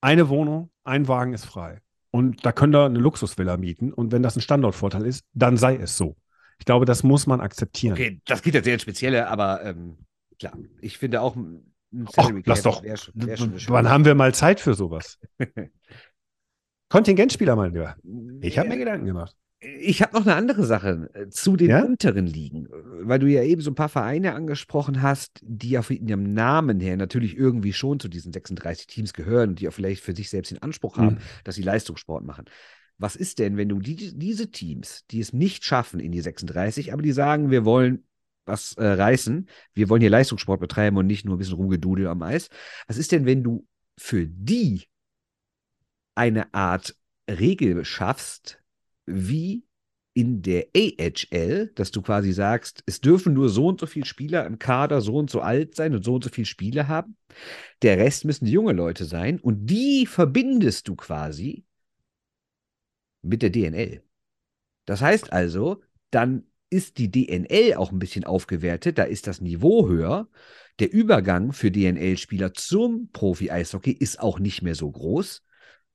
[0.00, 1.80] eine Wohnung, ein Wagen ist frei.
[2.10, 3.92] Und da könnt ihr eine Luxusvilla mieten.
[3.92, 6.16] Und wenn das ein Standortvorteil ist, dann sei es so.
[6.58, 7.92] Ich glaube, das muss man akzeptieren.
[7.94, 9.98] Okay, das geht jetzt sehr ins Spezielle, aber ähm,
[10.38, 12.82] klar, ich finde auch ein ein Salary lass doch.
[12.82, 15.18] wär schon- wär schon Wann haben wir mal Zeit für sowas?
[16.88, 17.96] Kontingentspieler, mein Lieber.
[18.40, 18.78] Ich habe mir Ja.
[18.84, 19.34] Gedanken gemacht.
[19.58, 21.82] Ich habe noch eine andere Sache äh, zu den Ja?
[21.82, 22.70] unteren Ligen, äh,
[23.08, 26.96] weil du ja eben so ein paar Vereine angesprochen hast, die auf ihrem Namen her
[26.96, 30.50] natürlich irgendwie schon zu diesen 36 Teams gehören und die auch vielleicht für sich selbst
[30.50, 31.20] den Anspruch haben, Mhm.
[31.44, 32.44] dass sie Leistungssport machen.
[32.98, 36.92] Was ist denn, wenn du die, diese Teams, die es nicht schaffen in die 36,
[36.92, 38.04] aber die sagen, wir wollen
[38.44, 42.22] was äh, reißen, wir wollen hier Leistungssport betreiben und nicht nur ein bisschen rumgedudel am
[42.22, 42.48] Eis.
[42.86, 43.66] Was ist denn, wenn du
[43.98, 44.84] für die
[46.14, 46.96] eine Art
[47.28, 48.62] Regel schaffst,
[49.06, 49.64] wie
[50.14, 54.46] in der AHL, dass du quasi sagst, es dürfen nur so und so viele Spieler
[54.46, 57.16] im Kader so und so alt sein und so und so viele Spiele haben.
[57.82, 61.64] Der Rest müssen junge Leute sein und die verbindest du quasi
[63.20, 64.02] mit der DNL.
[64.86, 69.88] Das heißt also, dann ist die DNL auch ein bisschen aufgewertet, da ist das Niveau
[69.88, 70.28] höher.
[70.78, 75.42] Der Übergang für DNL-Spieler zum Profi-Eishockey ist auch nicht mehr so groß.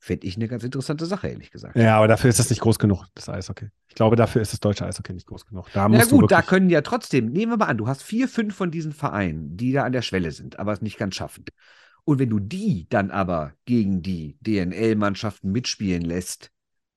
[0.03, 1.75] Fände ich eine ganz interessante Sache, ehrlich gesagt.
[1.75, 3.69] Ja, aber dafür ist das nicht groß genug, das Eishockey.
[3.87, 5.67] Ich glaube, dafür ist das deutsche Eishockey nicht groß genug.
[5.73, 8.55] Da Na gut, da können ja trotzdem, nehmen wir mal an, du hast vier, fünf
[8.55, 11.45] von diesen Vereinen, die da an der Schwelle sind, aber es nicht ganz schaffen.
[12.03, 16.51] Und wenn du die dann aber gegen die DNL-Mannschaften mitspielen lässt,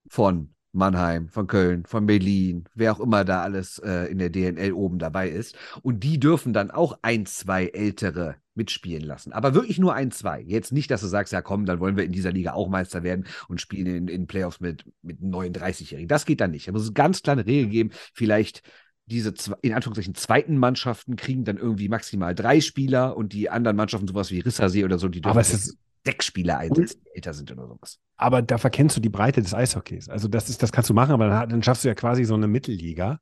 [0.09, 4.73] von Mannheim, von Köln, von Berlin, wer auch immer da alles äh, in der DNL
[4.73, 9.33] oben dabei ist, und die dürfen dann auch ein, zwei ältere mitspielen lassen.
[9.33, 10.41] Aber wirklich nur ein, zwei.
[10.41, 13.03] Jetzt nicht, dass du sagst, ja komm, dann wollen wir in dieser Liga auch Meister
[13.03, 16.09] werden und spielen in, in Playoffs mit, mit 39-Jährigen.
[16.09, 16.69] Das geht dann nicht.
[16.69, 17.91] Da muss es ganz kleine Regel geben.
[18.13, 18.63] Vielleicht
[19.07, 24.09] diese in Anführungszeichen zweiten Mannschaften kriegen dann irgendwie maximal drei Spieler und die anderen Mannschaften,
[24.09, 27.17] sowas wie Rissersee oder so, die dürfen Aber es vielleicht ist- sechs Spieler einsetzen, die
[27.17, 27.99] älter sind oder sowas.
[28.17, 30.09] aber da verkennst du die Breite des Eishockeys.
[30.11, 32.35] Also das ist, das kannst du machen, aber dann, dann schaffst du ja quasi so
[32.35, 33.21] eine Mittelliga,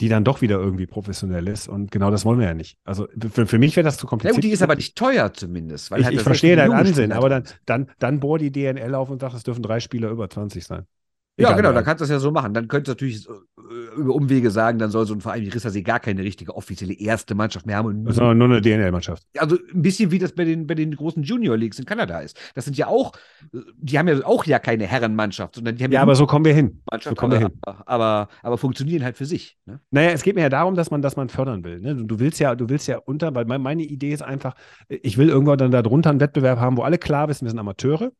[0.00, 1.68] die dann doch wieder irgendwie professionell ist.
[1.68, 2.78] Und genau das wollen wir ja nicht.
[2.84, 4.36] Also für, für mich wäre das zu Ja kompliziert.
[4.36, 5.90] gut, die ist aber nicht teuer zumindest.
[5.90, 8.20] Weil ich, halt ich sehr verstehe viele dein junge Ansehen, Spieler aber dann, dann, dann
[8.20, 10.86] bohr die DNL auf und sag, es dürfen drei Spieler über 20 sein.
[11.38, 12.52] Ja, genau, dann kannst du das ja so machen.
[12.52, 15.82] Dann könntest du natürlich äh, über Umwege sagen, dann soll so ein Verein wie Rissersee
[15.82, 18.06] gar keine richtige offizielle erste Mannschaft mehr haben.
[18.06, 19.22] Ist aber nur eine DNL-Mannschaft.
[19.38, 22.38] also ein bisschen wie das bei den, bei den großen Junior Leagues in Kanada ist.
[22.54, 23.12] Das sind ja auch,
[23.52, 26.54] die haben ja auch ja keine Herrenmannschaft, sondern die haben Ja, aber so kommen wir
[26.54, 26.80] hin.
[26.80, 27.58] So Mannschaft, kommen wir aber, hin.
[27.62, 29.58] aber, aber, aber funktionieren halt für sich.
[29.66, 29.80] Ne?
[29.90, 31.80] Naja, es geht mir ja darum, dass man, dass man fördern will.
[31.80, 31.94] Ne?
[31.94, 34.54] Du, willst ja, du willst ja unter, weil mein, meine Idee ist einfach,
[34.88, 38.10] ich will irgendwann dann darunter einen Wettbewerb haben, wo alle klar wissen, wir sind Amateure.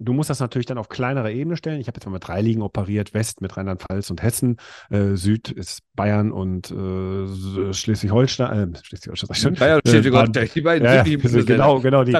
[0.00, 1.80] Du musst das natürlich dann auf kleinere Ebene stellen.
[1.80, 4.56] Ich habe jetzt mal mit drei Ligen operiert, West mit Rheinland-Pfalz und Hessen,
[4.90, 9.54] äh, Süd ist Bayern und äh, Schleswig-Holstein, äh, Schleswig-Holstein, ich schon.
[9.54, 12.16] Bayern und Äh, Schleswig-Holstein, die beiden ja, ja, genau, genau, die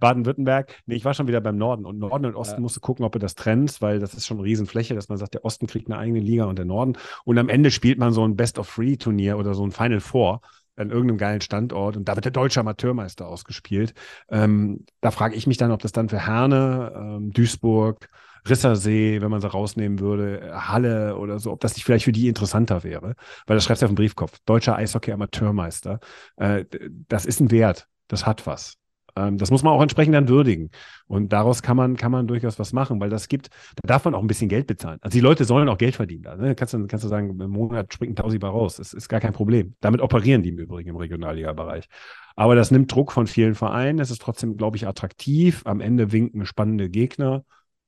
[0.00, 0.74] Baden-Württemberg.
[0.86, 1.86] Nee, ich war schon wieder beim Norden.
[1.86, 2.60] Und Norden und Osten Ja.
[2.62, 5.18] musst du gucken, ob du das trennst, weil das ist schon eine Riesenfläche, dass man
[5.18, 6.94] sagt, der Osten kriegt eine eigene Liga und der Norden.
[7.24, 10.40] Und am Ende spielt man so ein Best-of-Three-Turnier oder so ein Final Four
[10.78, 13.94] an irgendeinem geilen Standort und da wird der deutsche Amateurmeister ausgespielt.
[14.30, 18.08] Ähm, da frage ich mich dann, ob das dann für Herne, ähm, Duisburg,
[18.48, 22.28] Rissersee, wenn man sie rausnehmen würde, Halle oder so, ob das nicht vielleicht für die
[22.28, 23.14] interessanter wäre.
[23.46, 24.38] Weil das schreibst du auf dem Briefkopf.
[24.46, 26.00] Deutscher Eishockey-Amateurmeister.
[26.36, 26.64] Äh,
[27.08, 27.88] das ist ein Wert.
[28.08, 28.74] Das hat was.
[29.18, 30.70] Ähm, das muss man auch entsprechend dann würdigen.
[31.06, 34.14] Und daraus kann man, kann man durchaus was machen, weil das gibt, da darf man
[34.14, 34.98] auch ein bisschen Geld bezahlen.
[35.02, 36.22] Also die Leute sollen auch Geld verdienen.
[36.22, 36.54] Da, ne?
[36.54, 38.76] kannst, du, kannst du sagen, im Monat springt ein Tausiber raus.
[38.76, 39.74] Das ist gar kein Problem.
[39.80, 41.88] Damit operieren die im Übrigen im Regionalliga-Bereich.
[42.36, 43.98] Aber das nimmt Druck von vielen Vereinen.
[43.98, 45.62] Es ist trotzdem, glaube ich, attraktiv.
[45.64, 47.44] Am Ende winken spannende Gegner.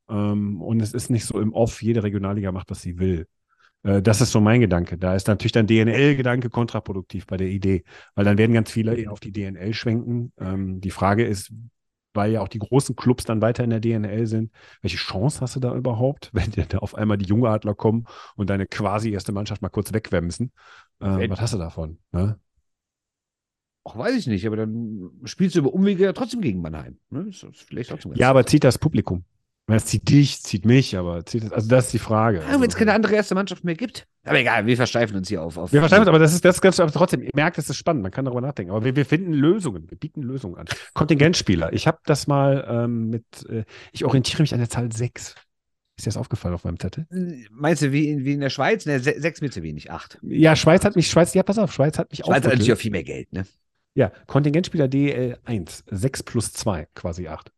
[0.09, 3.27] Ähm, und es ist nicht so im Off, jede Regionalliga macht, was sie will.
[3.83, 4.99] Äh, Das ist so mein Gedanke.
[4.99, 9.12] Da ist natürlich dann DNL-Gedanke kontraproduktiv bei der Idee, weil dann werden ganz viele eher
[9.12, 10.33] auf die DNL schwenken.
[10.38, 11.53] Ähm, die Frage ist,
[12.12, 15.57] weil ja auch die großen Clubs dann weiter in der DNL sind, welche Chance hast
[15.57, 19.33] du da überhaupt, wenn dir da auf einmal die Jungadler kommen und deine quasi erste
[19.33, 20.53] Mannschaft mal kurz wegwemsen?
[21.01, 21.99] Ähm, was hast du davon?
[22.12, 22.38] Ne?
[23.85, 26.99] Ach, weiß ich nicht, aber dann spielst du über Umwege ja trotzdem gegen Mannheim.
[27.09, 27.31] Ne?
[27.93, 29.25] Auch Ja, aber zieht das Publikum?
[29.76, 32.38] Es zieht dich, zieht mich, aber zieht also das ist die Frage.
[32.38, 34.06] Ja, wenn es Also- keine andere erste Mannschaft mehr gibt.
[34.24, 35.56] Aber egal, wir versteifen uns hier auf.
[35.56, 37.70] auf Wir verstehen uns, aber das ist, das ist ganz, aber trotzdem, ihr merkt, es
[37.70, 38.70] ist spannend, man kann darüber nachdenken.
[38.72, 40.66] Aber wir, wir finden Lösungen, wir bieten Lösungen an.
[40.94, 41.72] Kontingentspieler.
[41.72, 45.35] Ich habe das mal ähm, mit, äh, ich orientiere mich an der Zahl 6.
[45.96, 47.06] Ist dir das aufgefallen auf meinem Zettel?
[47.50, 48.87] Meinst du, wie in, wie in der Schweiz?
[48.87, 50.18] Ne, se sechs mit zu wenig, acht.
[50.22, 52.78] Ja, Schweiz hat mich, Schweiz, ja, pass auf, Schweiz hat mich Schweiz hat natürlich auch
[52.78, 53.46] viel mehr Geld, ne?
[53.94, 57.50] Ja, Kontingentspieler DL 1, 6 plus 2, quasi 8.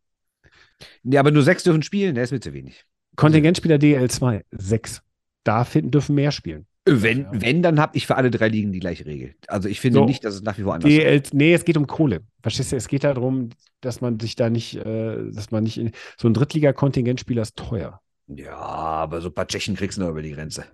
[1.04, 2.84] Ja, aber nur sechs dürfen spielen, der ist mir zu wenig.
[3.16, 5.02] Kontingentspieler DL 2, 6.
[5.44, 6.66] Da finden, dürfen mehr spielen.
[6.84, 7.30] Wenn, Ja.
[7.32, 9.34] wenn dann habe ich für alle drei Ligen die gleiche Regel.
[9.46, 10.04] Also ich finde So.
[10.04, 11.32] nicht, dass es nach wie vor anders ist.
[11.34, 12.20] Nee, es geht um Kohle.
[12.42, 12.76] Verstehst du?
[12.76, 16.34] Es geht darum, dass man sich da nicht, äh, dass man nicht, in, so ein
[16.34, 18.00] Drittliga-Kontingentspieler ist teuer.
[18.26, 20.64] Ja, aber so ein paar Tschechen kriegst du noch über die Grenze.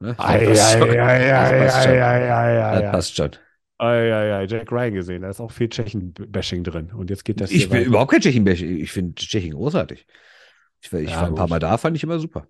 [0.00, 0.14] Ne?
[0.16, 0.90] Das passt schon.
[0.90, 3.30] ei, Das passt schon.
[3.78, 3.86] Das.
[3.86, 6.92] Ei, ei, ei, Jack Ryan gesehen, da ist auch viel Tschechen-Bashing drin.
[6.92, 7.86] Und jetzt geht das Ich bin weiter.
[7.86, 8.46] überhaupt kein Tschechen.
[8.46, 10.06] Ich finde Tschechien großartig.
[10.80, 11.48] Ich, ich Ja, war ein paar.
[11.48, 12.46] Mal da, fand ich immer super.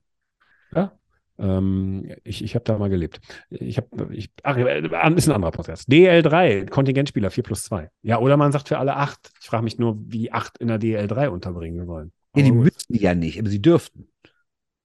[0.75, 0.93] Ja.
[1.39, 3.21] Ähm, ich ich habe da mal gelebt.
[3.51, 4.81] Ich habe, ich, ach, äh,
[5.17, 5.89] ist ein anderer Prozess.
[5.89, 7.91] DL3, Kontingentspieler 4 plus 2.
[8.03, 9.33] Ja, oder man sagt für alle 8.
[9.41, 12.13] Ich frage mich nur, wie 8 in der DL3 unterbringen sollen.
[12.37, 14.09] Ja, die gut, müssten ja nicht, aber sie dürften.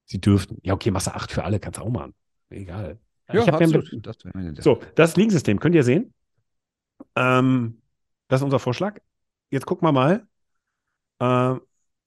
[0.06, 0.58] sie dürften.
[0.64, 2.16] Ja, okay, du 8 für alle, kannst du auch machen.
[2.50, 2.98] Egal.
[3.32, 4.08] mir absolut.
[4.08, 4.62] Das meine Idee.
[4.62, 6.14] So, das Ligensystem könnt ihr sehen.
[7.16, 7.82] Ähm,
[8.28, 9.00] das ist unser Vorschlag.
[9.50, 10.28] Jetzt gucken wir mal.
[11.20, 11.62] Ähm,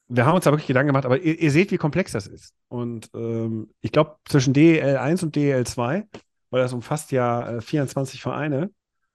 [0.09, 2.55] wir haben uns da wirklich Gedanken gemacht, aber ihr, ihr seht, wie komplex das ist.
[2.69, 6.07] Und ähm, ich glaube, zwischen DEL1 und DEL2,
[6.51, 8.71] weil das umfasst ja äh, 24 Vereine,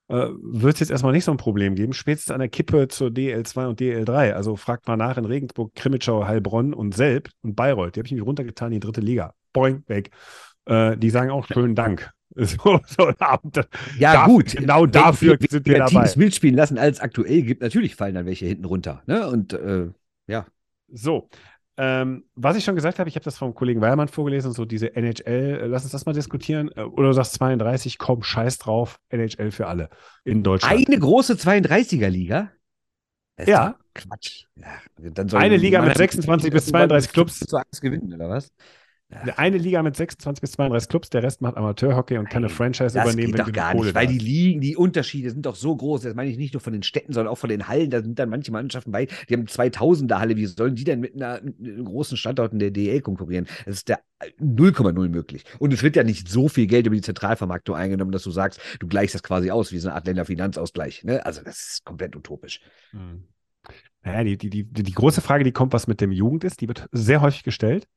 [0.07, 1.93] äh, wird es jetzt erstmal nicht so ein Problem geben.
[1.93, 4.33] Spätestens an der Kippe zur DL2 und DL3.
[4.33, 7.95] Also fragt mal nach in Regensburg, Krimitschau, Heilbronn und Selb und Bayreuth.
[7.95, 9.33] Die habe ich mich runtergetan in die dritte Liga.
[9.53, 10.11] Boing, weg.
[10.65, 12.11] Äh, die sagen auch schönen Dank.
[12.35, 13.11] So, so,
[13.97, 14.55] Ja, Dafür- gut.
[14.55, 15.89] genau Wenn dafür wir sind wir weniger dabei.
[16.05, 17.61] Teams mitspielen lassen, als aktuell gibt.
[17.61, 19.01] Natürlich fallen dann welche hinten runter.
[19.07, 19.27] Ne?
[19.27, 19.89] Und äh,
[20.27, 20.45] ja.
[20.89, 21.29] So,
[21.77, 24.95] ähm, was ich schon gesagt habe, ich habe das vom Kollegen Weiermann vorgelesen, so diese
[24.95, 26.69] NHL, äh, lass uns das mal diskutieren.
[26.75, 29.89] Äh, Oder du sagst 32, komm, scheiß drauf, NHL für alle
[30.23, 30.87] in Deutschland.
[30.87, 32.51] Eine große 32er-Liga?
[33.35, 33.75] Das ist Ja.
[33.93, 34.45] Quatsch.
[34.55, 34.67] Ja,
[35.37, 37.39] Eine Liga mit Mannheim 26 bis 32 Clubs.
[37.39, 38.49] Zu Angst gewinnen, oder was?
[39.10, 42.93] Eine Liga mit 26 bis 32 Clubs, der Rest macht Amateurhockey und kann eine Franchise
[42.93, 44.17] Das übernehmen, geht wenn doch gar Kohle nicht, weil die.
[44.17, 46.02] Ligen, die Unterschiede sind doch so groß.
[46.02, 47.89] Das meine ich nicht nur von den Städten, sondern auch von den Hallen.
[47.89, 50.36] Da sind dann manche Mannschaften bei, die haben 2000er Halle.
[50.36, 53.48] Wie sollen die denn mit einer, mit einem großen Standort in der DL konkurrieren?
[53.65, 54.02] Das ist der
[54.41, 55.46] 0,0 möglich.
[55.58, 58.60] Und es wird ja nicht so viel Geld über die Zentralvermarktung eingenommen, dass du sagst,
[58.80, 61.06] du gleichst das quasi aus wie so eine Art Länderfinanzausgleich.
[61.06, 61.26] Ne?
[61.26, 62.60] Also das ist komplett utopisch.
[62.91, 63.24] Hm.
[64.04, 66.67] Naja, die, die, die, die große Frage, die kommt, was mit dem Jugend ist, die
[66.67, 67.88] wird sehr häufig gestellt.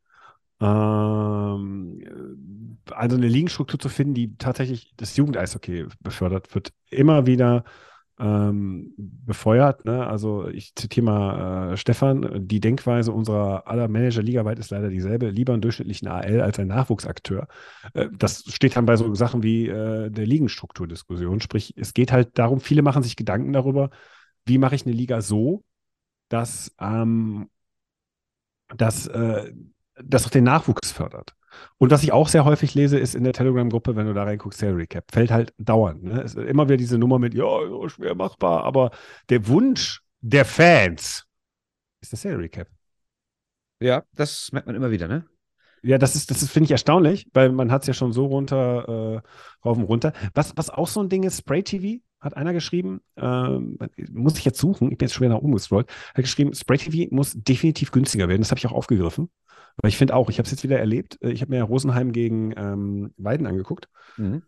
[0.60, 2.02] Ähm,
[2.90, 7.64] also eine Ligenstruktur zu finden, die tatsächlich das Jugendeishockey befördert, wird immer wieder
[8.18, 9.84] ähm, befeuert.
[9.86, 10.06] Ne?
[10.06, 15.30] Also ich zitiere mal äh, Stefan, die Denkweise unserer aller Manager ligaweit ist leider dieselbe,
[15.30, 17.48] lieber einen durchschnittlichen AL als ein Nachwuchsakteur.
[17.94, 21.40] Äh, das steht dann bei so Sachen wie äh, der Ligenstrukturdiskussion.
[21.40, 23.90] Sprich, es geht halt darum, viele machen sich Gedanken darüber,
[24.44, 25.64] wie mache ich eine Liga so,
[26.28, 27.48] dass, ähm,
[28.76, 29.52] dass, äh,
[30.04, 31.34] das auch den Nachwuchs fördert.
[31.78, 34.60] Und was ich auch sehr häufig lese, ist in der Telegram-Gruppe, wenn du da reinguckst,
[34.60, 36.04] Salary Cap, fällt halt dauernd.
[36.04, 36.22] Ne?
[36.22, 38.90] Es ist immer wieder diese Nummer mit, ja, ja, schwer machbar, aber
[39.28, 41.26] der Wunsch der Fans
[42.00, 42.68] ist der Salary Cap.
[43.80, 45.24] Ja, das merkt man immer wieder, ne?
[45.82, 48.26] Ja, das ist, das ist, finde ich, erstaunlich, weil man hat es ja schon so
[48.26, 50.12] runter, äh, rauf und runter.
[50.34, 53.78] Was, was auch so ein Ding ist, Spray TV, hat einer geschrieben, ähm,
[54.12, 56.76] muss ich jetzt suchen, ich bin jetzt schon wieder nach oben gescrollt, hat geschrieben, Spray
[56.76, 58.42] TV muss definitiv günstiger werden.
[58.42, 59.30] Das habe ich auch aufgegriffen.
[59.82, 61.18] Weil ich finde auch, ich habe es jetzt wieder erlebt.
[61.22, 63.88] äh, Ich habe mir Rosenheim gegen ähm, Weiden angeguckt.
[64.16, 64.42] Mhm.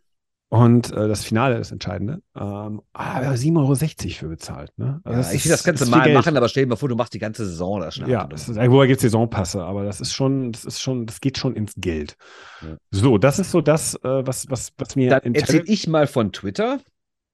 [0.49, 3.75] Und äh, das Finale, das Entscheidende, ähm, aber 7,60 Euro
[4.19, 4.71] für bezahlt.
[4.77, 5.01] Ne?
[5.03, 6.91] Also Ja, ich ist- will das Ganze ist mal machen, aber stell dir mal vor,
[6.91, 8.11] du machst die ganze Saison da schnell.
[8.11, 11.23] Ja, das ist, woher gibt es Saisonpasse, aber das ist schon, das ist schon, das
[11.23, 12.17] geht schon ins Geld.
[12.61, 12.77] Ja.
[12.91, 16.33] So, das ist so das, äh, was, was, was mir Dann erzähle ich mal von
[16.33, 16.81] Twitter.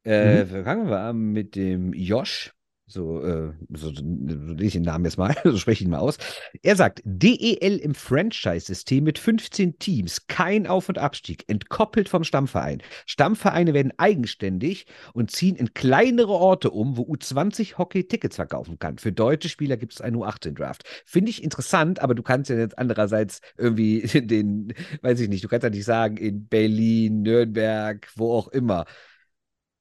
[0.05, 0.65] Äh, Mhm.
[0.65, 2.53] Fangen wir an mit dem Josh.
[2.91, 5.99] So, äh, so, so lese ich den Namen jetzt mal, so spreche ich ihn mal
[5.99, 6.17] aus.
[6.63, 12.83] Er sagt, DEL im Franchise-System mit 15 Teams, kein Auf- und Abstieg, entkoppelt vom Stammverein.
[13.05, 18.97] Stammvereine werden eigenständig und ziehen in kleinere Orte um, wo U20 Hockey Tickets verkaufen kann.
[18.97, 20.85] Für deutsche Spieler gibt es einen U18-Draft.
[21.05, 24.73] Finde ich interessant, aber du kannst ja jetzt andererseits irgendwie den,
[25.03, 28.87] weiß ich nicht, du kannst ja nicht sagen, in Berlin, Nürnberg, wo auch immer.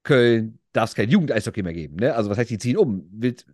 [0.04, 1.98] Köln darf es kein Jugend-Eishockey mehr geben.
[1.98, 2.16] Ne?
[2.16, 3.08] Also was heißt, die ziehen um?
[3.12, 3.46] Willst,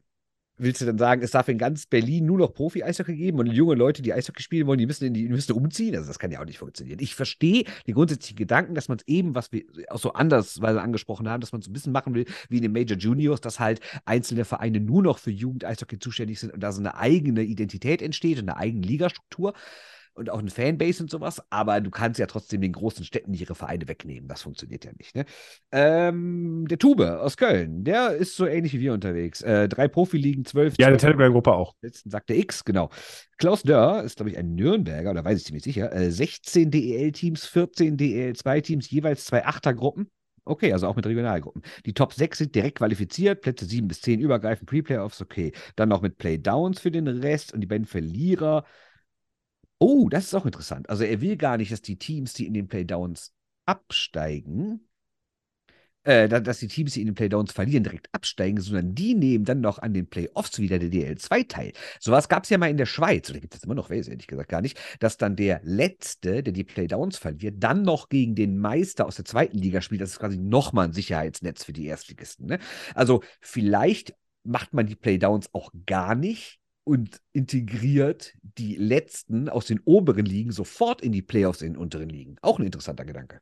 [0.57, 3.75] willst du dann sagen, es darf in ganz Berlin nur noch Profi-Eishockey geben und junge
[3.75, 5.95] Leute, die Eishockey spielen wollen, die müssen, in die, die müssen umziehen?
[5.95, 6.99] Also das kann ja auch nicht funktionieren.
[7.01, 11.27] Ich verstehe die grundsätzlichen Gedanken, dass man es eben, was wir auch so andersweise angesprochen
[11.29, 13.79] haben, dass man es ein bisschen machen will, wie in den Major Juniors, dass halt
[14.05, 18.39] einzelne Vereine nur noch für Jugend-Eishockey zuständig sind und da so eine eigene Identität entsteht
[18.39, 19.53] und eine eigene Ligastruktur
[20.15, 23.55] und auch eine Fanbase und sowas, aber du kannst ja trotzdem den großen Städten ihre
[23.55, 24.27] Vereine wegnehmen.
[24.27, 25.15] Das funktioniert ja nicht.
[25.15, 25.25] Ne?
[25.71, 29.41] Ähm, der Tube aus Köln, der ist so ähnlich wie wir unterwegs.
[29.41, 30.75] Äh, drei Profiligen, zwölf.
[30.77, 31.75] Ja, der Telegram-Gruppe auch.
[31.81, 32.89] Letzten sagt der X, genau.
[33.37, 35.91] Klaus Dörr ist, glaube ich, ein Nürnberger, oder weiß ich ziemlich sicher.
[35.91, 40.09] Äh, 16 DEL-Teams, 14 DEL-2-Teams, jeweils zwei Achtergruppen.
[40.45, 41.61] Okay, also auch mit Regionalgruppen.
[41.85, 45.53] Die Top 6 sind direkt qualifiziert, Plätze 7 bis 10 übergreifend, Pre-Playoffs, okay.
[45.77, 48.65] Dann noch mit Playdowns für den Rest und die beiden Verlierer.
[49.85, 50.89] Oh, das ist auch interessant.
[50.89, 53.33] Also er will gar nicht, dass die Teams, die in den Playdowns
[53.65, 54.87] absteigen,
[56.05, 59.43] äh, da- dass die Teams, die in den Playdowns verlieren, direkt absteigen, sondern die nehmen
[59.43, 61.73] dann noch an den Playoffs wieder der DL2 teil.
[61.99, 64.11] Sowas gab es ja mal in der Schweiz, oder gibt es immer noch, weiß ich
[64.11, 68.35] ehrlich gesagt gar nicht, dass dann der Letzte, der die Playdowns verliert, dann noch gegen
[68.35, 69.99] den Meister aus der zweiten Liga spielt.
[69.99, 72.47] Das ist quasi nochmal ein Sicherheitsnetz für die Erstligisten.
[72.47, 72.59] Ne?
[72.95, 79.79] Also vielleicht macht man die Playdowns auch gar nicht und integriert die Letzten aus den
[79.85, 82.37] oberen Ligen sofort in die Playoffs in den unteren Ligen.
[82.41, 83.39] Auch ein interessanter Gedanke.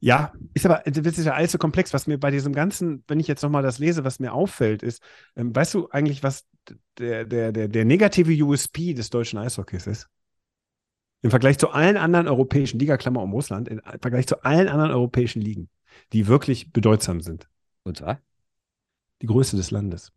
[0.00, 3.18] Ja, ist aber, das ist ja alles so komplex, was mir bei diesem ganzen, wenn
[3.18, 5.02] ich jetzt nochmal das lese, was mir auffällt, ist,
[5.34, 6.46] ähm, weißt du eigentlich, was
[6.98, 10.08] der, der, der, der negative USP des deutschen Eishockeys ist?
[11.20, 14.92] Im Vergleich zu allen anderen europäischen Liga, Klammer um Russland, im Vergleich zu allen anderen
[14.92, 15.68] europäischen Ligen,
[16.12, 17.48] die wirklich bedeutsam sind.
[17.82, 18.20] Und zwar?
[19.20, 20.12] Die Größe des Landes.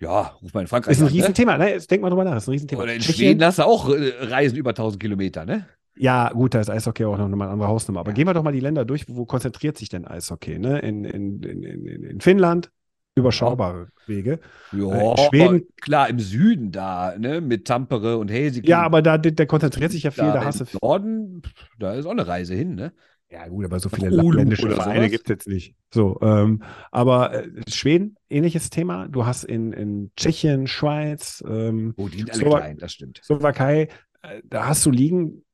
[0.00, 1.18] Ja, ruf mal in Frankreich Ist ein an, ne?
[1.18, 1.58] Riesenthema.
[1.58, 1.78] Ne?
[1.78, 2.82] Denk mal drüber nach, ist ein Riesenthema.
[2.82, 5.66] Oder in Tschechien- Schweden hast du auch äh, Reisen über 1000 Kilometer, ne?
[5.96, 8.00] Ja, gut, da ist Eishockey auch noch mal eine andere Hausnummer.
[8.00, 8.14] Aber Ja.
[8.14, 10.58] gehen wir doch mal die Länder durch, wo, wo konzentriert sich denn Eishockey?
[10.58, 10.78] Ne?
[10.78, 12.70] In, in, in, in, in Finnland
[13.16, 14.38] überschaubare Wege.
[14.72, 17.42] Ja, Äh, Schweden- klar, im Süden da, ne?
[17.42, 18.70] Mit Tampere und Helsinki.
[18.70, 21.42] Ja, aber da, der, der konzentriert sich ja viel, da, da hast du im Norden,
[21.78, 22.92] da ist auch eine Reise hin, ne?
[23.32, 25.74] Ja, gut, aber so viele Oulu ländische Vereine gibt es jetzt nicht.
[25.94, 29.06] So, ähm, aber äh, Schweden, ähnliches Thema.
[29.08, 33.20] Du hast in, in Tschechien, Schweiz, ähm, Oh, die sind alle Slowak- klein, das stimmt.
[33.22, 33.88] Slowakei,
[34.22, 35.44] äh, da hast du liegen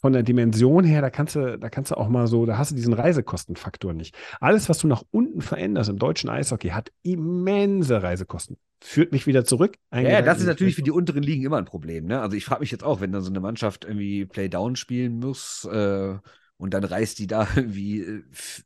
[0.00, 2.70] von der Dimension her, da kannst du, da kannst du auch mal so, da hast
[2.70, 4.14] du diesen Reisekostenfaktor nicht.
[4.40, 8.56] Alles, was du nach unten veränderst im deutschen Eishockey, hat immense Reisekosten.
[8.84, 9.74] Führt mich wieder zurück.
[9.92, 12.20] Ja, ja, das ist natürlich für die unteren Ligen immer ein Problem, ne?
[12.20, 15.64] Also ich frage mich jetzt auch, wenn dann so eine Mannschaft irgendwie Playdown spielen muss
[15.72, 16.14] äh,
[16.58, 18.22] und dann reist die da irgendwie äh,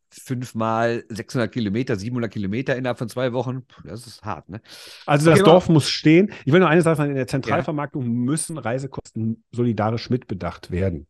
[0.08, 4.60] fünfmal 600 Kilometer, 700 Kilometer innerhalb von zwei Wochen, puh, das ist hart, ne?
[5.06, 6.32] Also das aber- Dorf muss stehen.
[6.44, 11.06] Ich will nur eine Sache sagen, in der Zentralvermarktung müssen Reisekosten solidarisch mitbedacht werden.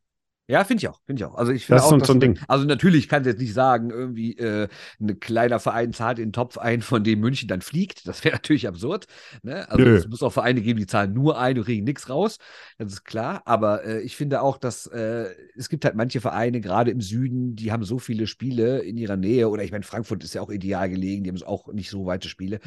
[0.51, 1.37] Ja, finde ich auch, finde ich auch.
[1.37, 2.39] Also ich finde Das ist auch, dass so ein Ding.
[2.49, 4.67] Also natürlich kann jetzt nicht sagen, irgendwie äh,
[5.01, 8.09] ein kleiner Verein zahlt in den Topf ein, von dem München dann fliegt.
[8.09, 9.07] Das wäre natürlich absurd.
[9.45, 9.71] Ne?
[9.71, 9.95] Also Nö.
[9.95, 12.39] es muss auch Vereine geben, die zahlen nur ein und kriegen nichts raus.
[12.79, 13.43] Das ist klar.
[13.45, 17.55] Aber äh, ich finde auch, dass äh, es gibt halt manche Vereine, gerade im Süden,
[17.55, 19.49] die haben so viele Spiele in ihrer Nähe.
[19.49, 22.29] Oder ich meine, Frankfurt ist ja auch ideal gelegen, die haben auch nicht so weite
[22.29, 22.59] Spiele.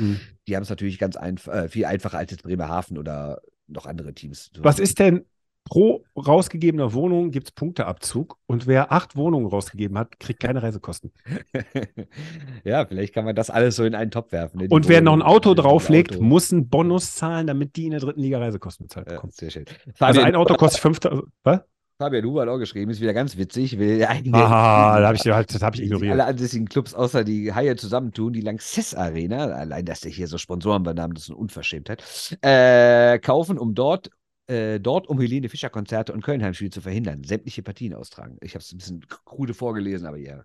[0.47, 4.13] Die haben es natürlich ganz einf äh, viel einfacher als jetzt Bremerhaven oder noch andere
[4.13, 4.51] Teams.
[4.59, 5.25] Was ist denn
[5.73, 11.11] pro rausgegebener Wohnung gibt es Punkteabzug und wer acht Wohnungen rausgegeben hat, kriegt keine Reisekosten.
[12.63, 14.59] ja, vielleicht kann man das alles so in einen Topf werfen.
[14.61, 14.67] Ne?
[14.69, 16.21] Und wer noch ein Wohnung, Auto drauflegt, Auto.
[16.23, 19.33] muss einen Bonus zahlen, damit die in der dritten Liga Reisekosten bezahlt Ja, bekommen.
[19.35, 19.65] sehr schön.
[19.97, 21.23] Also ein Auto kostet 5000.
[21.43, 21.61] Was?
[21.97, 23.79] Fabian Huber hat auch geschrieben, ist wieder ganz witzig.
[23.79, 26.11] Will eigene, Ah, da habe ich, halt- das hab ich ignoriert.
[26.11, 30.37] alle ansässigen Clubs außer die Haie zusammentun, die Lanxess Arena, allein, dass der hier so
[30.37, 32.03] Sponsoren benahm, das ist eine Unverschämtheit,
[32.41, 34.09] äh, kaufen, um dort
[34.47, 38.37] äh, dort, um Helene Fischer Konzerte und Kölnheimspiele zu verhindern, sämtliche Partien austragen.
[38.41, 40.43] Ich habe es ein bisschen krude vorgelesen, aber ja.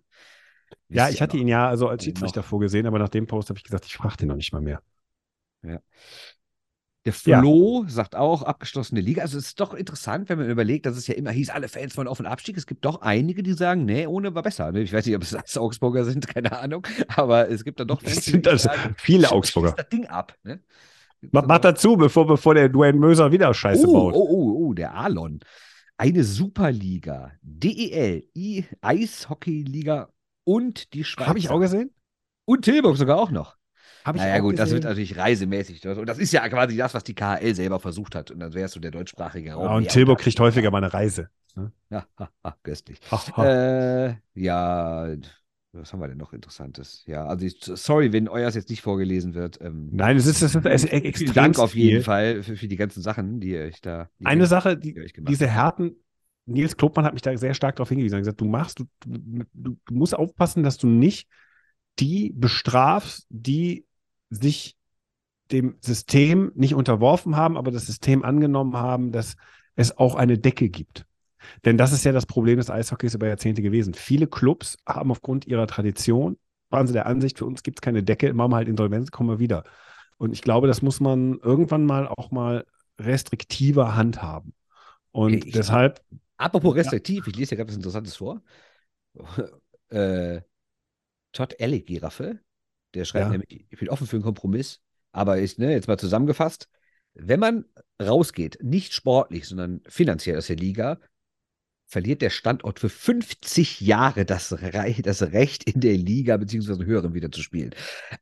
[0.88, 1.42] Ja, ich hatte noch.
[1.42, 2.04] ihn ja also als.
[2.04, 4.60] Schiedsrichter vorgesehen, aber nach dem Post habe ich gesagt, ich frage den noch nicht mal
[4.60, 4.82] mehr.
[7.04, 7.40] Der Ja.
[7.40, 9.22] Flo sagt auch, abgeschlossene Liga.
[9.22, 11.96] Also es ist doch interessant, wenn man überlegt, dass es ja immer hieß, alle Fans
[11.96, 12.56] wollen Auf- und Abstieg.
[12.58, 14.74] Es gibt doch einige, die sagen, nee, ohne war besser.
[14.74, 16.86] Ich weiß nicht, ob es als Augsburger sind, keine Ahnung.
[17.16, 19.72] Aber es gibt dann doch Das Fans, sind die also sagen, viele "Sch- Augsburger.
[19.76, 20.36] Das Ding ab.
[20.42, 20.60] Ne?
[21.32, 24.14] Mach, mach dazu, bevor, bevor der Dwayne Möser wieder Scheiße oh, baut.
[24.14, 25.40] oh, oh, oh, der Alon.
[25.96, 30.10] Eine Superliga, DEL, I Eishockeyliga
[30.44, 31.26] und die Schweiz.
[31.26, 31.90] Habe ich auch gesehen?
[32.44, 33.56] Und Tilburg sogar auch noch.
[34.04, 34.90] Habe ich Naja, gut, das wird gesehen.
[34.90, 35.86] natürlich reisemäßig.
[35.86, 38.30] Und das ist ja quasi das, was die KHL selber versucht hat.
[38.30, 39.64] Und dann wärst du der deutschsprachige Raum.
[39.64, 41.28] Ja, und Tilburg kriegt häufiger mal eine Reise.
[41.90, 43.00] Ja, ha, ha, köstlich.
[43.10, 43.46] Ha, ha.
[43.46, 45.08] Äh, ja,
[45.72, 47.04] was haben wir denn noch Interessantes?
[47.06, 49.60] Ja, also ich, sorry, wenn euers jetzt nicht vorgelesen wird.
[49.60, 52.02] Ähm, Nein, es ist, es ist, es ist vielen extrem Dank auf jeden viel.
[52.02, 54.08] Fall für, für die ganzen Sachen, die euch da.
[54.18, 55.46] Die Eine Sache, die die, diese.
[55.46, 55.96] Härten,
[56.46, 58.14] Nils Klopmann hat mich da sehr stark darauf hingewiesen.
[58.14, 59.44] Er hat gesagt, du machst, du, du
[59.84, 61.28] du musst aufpassen, dass du nicht
[61.98, 63.84] die bestrafst, die
[64.30, 64.76] sich
[65.50, 69.36] dem System nicht unterworfen haben, aber das System angenommen haben, dass
[69.74, 71.06] es auch eine Decke gibt.
[71.64, 73.94] Denn das ist ja das Problem des Eishockeys über Jahrzehnte gewesen.
[73.94, 76.38] Viele Clubs haben aufgrund ihrer Tradition,
[76.70, 79.30] waren sie der Ansicht, für uns gibt es keine Decke, machen wir halt Insolvenz, kommen
[79.30, 79.64] wir wieder.
[80.18, 82.66] Und ich glaube, das muss man irgendwann mal auch mal
[83.00, 84.54] restriktiver handhaben.
[85.12, 86.02] Und Ich- deshalb,
[86.36, 88.42] Apropos restriktiv, ich lese hier gerade was Interessantes vor.
[89.90, 90.40] äh,
[91.32, 92.40] Todd Ellick, Giraffe,
[92.94, 93.30] der schreibt Ja.
[93.30, 94.80] nämlich, ich bin offen für einen Kompromiss,
[95.12, 96.68] aber ich, ne, jetzt mal zusammengefasst,
[97.14, 97.64] wenn man
[98.00, 100.98] rausgeht, nicht sportlich, sondern finanziell aus der Liga,
[101.90, 107.14] verliert der Standort für 50 Jahre das, Re das Recht, in der Liga beziehungsweise höheren
[107.14, 107.70] wieder zu spielen.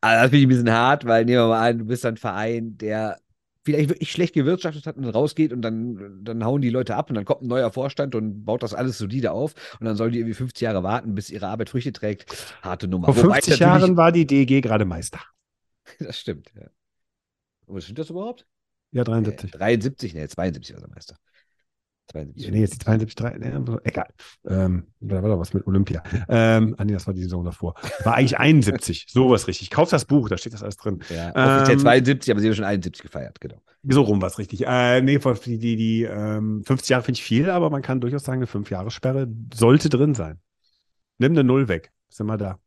[0.00, 2.16] Also das finde ich ein bisschen hart, weil nehmen wir mal an, du bist ein
[2.16, 3.18] Verein, der
[3.64, 7.16] vielleicht wirklich schlecht gewirtschaftet hat und rausgeht und dann, dann hauen die Leute ab und
[7.16, 10.18] dann kommt ein neuer Vorstand und baut das alles solide auf und dann sollen die
[10.20, 12.32] irgendwie 50 Jahre warten, bis ihre Arbeit Früchte trägt.
[12.62, 13.06] Harte Nummer.
[13.12, 15.18] vor Wobei 50 natürlich- Jahren war die DEG gerade Meister.
[15.98, 16.68] Das stimmt, ja.
[17.66, 18.46] Aber stimmt das überhaupt?
[18.92, 19.50] Ja, Äh, 73.
[19.50, 21.16] 73, ne, 72 war der Meister.
[22.08, 22.50] 72.
[22.50, 23.52] Nee, jetzt die 72, 3, nee,
[23.84, 24.08] egal.
[24.46, 26.02] Ähm, da war doch was mit Olympia.
[26.28, 27.74] Ähm, ah, nee, das war die Saison davor.
[28.04, 29.70] War eigentlich 71, sowas richtig.
[29.70, 31.00] Kauf das Buch, da steht das alles drin.
[31.08, 33.60] Ja, offiziell Ähm, 72, aber sie haben schon 71 gefeiert, genau.
[33.88, 34.66] So rum war es richtig.
[34.66, 38.24] Äh, nee, die, die, die ähm, 50 Jahre finde ich viel, aber man kann durchaus
[38.24, 40.40] sagen, eine 5-Jahres-Sperre sollte drin sein.
[41.18, 41.92] Nimm eine Null weg.
[42.08, 42.58] Sind wir da.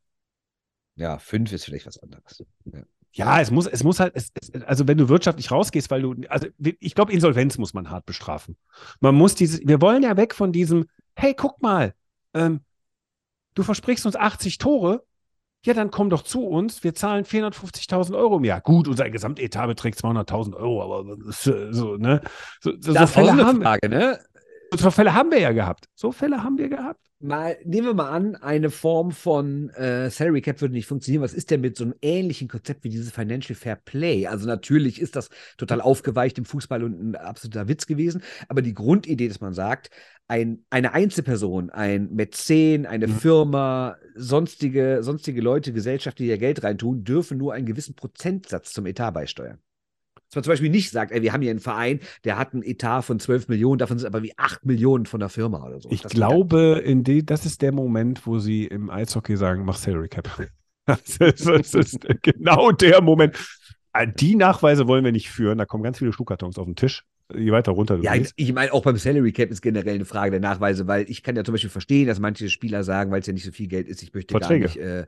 [0.96, 2.44] Ja, 5 ist vielleicht was anderes.
[2.66, 2.84] Ja.
[3.12, 6.16] Ja, es muss, es muss halt, es, es, also wenn du wirtschaftlich rausgehst, weil du,
[6.30, 8.56] also ich glaube, Insolvenz muss man hart bestrafen.
[9.00, 10.86] Man muss dieses, wir wollen ja weg von diesem,
[11.16, 11.94] hey, guck mal,
[12.34, 12.62] ähm,
[13.56, 15.04] du versprichst uns 80 Tore,
[15.66, 18.62] ja, dann komm doch zu uns, wir zahlen 450.000 Euro im Jahr.
[18.62, 22.22] Gut, unser Gesamtetat beträgt 200.000 Euro, aber das ist, äh, so, ne?
[22.62, 24.20] So, so, so, Das ist auch Fälle eine haben, Frage, ne?
[24.76, 25.86] So Fälle haben wir ja gehabt.
[25.96, 27.00] So Fälle haben wir gehabt.
[27.22, 31.22] Mal, nehmen wir mal an, eine Form von äh, Salary Cap würde nicht funktionieren.
[31.22, 34.26] Was ist denn mit so einem ähnlichen Konzept wie dieses Financial Fair Play?
[34.28, 38.24] Also natürlich ist das total aufgeweicht im Fußball und ein absoluter Witz gewesen.
[38.48, 39.90] Aber die Grundidee, dass man sagt,
[40.30, 43.12] ein, eine Einzelperson, ein Mäzen, eine Mhm.
[43.12, 48.86] Firma, sonstige, sonstige Leute, Gesellschaften, die ihr Geld reintun, dürfen nur einen gewissen Prozentsatz zum
[48.86, 49.60] Etat beisteuern.
[50.30, 52.64] Dass man zum Beispiel nicht sagt, ey, wir haben hier einen Verein, der hat einen
[52.64, 55.90] Etat von 12 Millionen, davon sind aber wie 8 Millionen von der Firma oder so.
[55.90, 59.78] Ich Das glaube, in die, das ist der Moment, wo sie im Eishockey sagen, mach
[59.78, 60.30] Salary Cap.
[60.86, 63.38] Das ist, das ist genau der Moment.
[63.94, 65.60] Ah, Die Nachweise wollen wir nicht führen.
[65.60, 67.04] Da kommen ganz viele Schuhkartons auf den Tisch.
[67.36, 68.34] Je weiter runter du Ja, gehst.
[68.38, 71.36] ich meine, auch beim Salary Cap ist generell eine Frage der Nachweise, weil ich kann
[71.36, 73.88] ja zum Beispiel verstehen, dass manche Spieler sagen, weil es ja nicht so viel Geld
[73.88, 74.66] ist, ich möchte Verträge.
[74.66, 75.06] gar nicht, äh,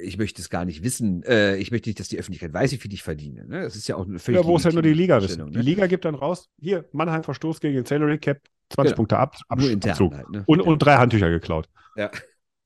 [0.00, 2.76] ich möchte es gar nicht wissen, äh, ich möchte nicht, dass die Öffentlichkeit weiß, wie
[2.76, 3.44] viel ich verdiene.
[3.46, 3.62] Ne?
[3.62, 5.24] Das ist ja auch eine völlig Ja, wo es halt nur die Liga wissen.
[5.32, 5.64] Einstellung, Die Ne?
[5.64, 8.38] Liga gibt dann raus, hier, Mannheim Verstoß gegen den Salary Cap,
[8.70, 8.96] 20 Genau.
[8.96, 10.30] Punkte ab, ab Nur intern halt.
[10.30, 10.42] Ne?
[10.46, 11.68] Und, und drei Handtücher geklaut.
[11.96, 12.10] Ja.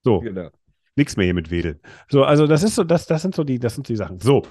[0.02, 0.50] So, Genau.
[0.96, 1.80] nichts mehr hier mit Wedeln.
[2.08, 4.20] So, also das ist so, das, das sind so die, das sind die Sachen.
[4.20, 4.42] So,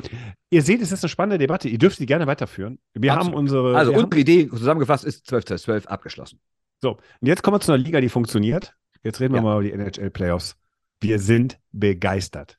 [0.50, 1.68] ihr seht, es ist eine spannende Debatte.
[1.70, 2.80] Ihr dürft sie gerne weiterführen.
[2.94, 3.34] Wir Absolut.
[3.34, 3.78] haben unsere.
[3.78, 6.40] Also wir haben, unsere Idee zusammengefasst ist 12 12 12 abgeschlossen.
[6.82, 8.74] So, und jetzt kommen wir zu einer Liga, die funktioniert.
[9.04, 9.44] Jetzt reden wir Ja.
[9.44, 10.56] mal über die NHL-Playoffs.
[11.00, 12.58] Wir sind begeistert.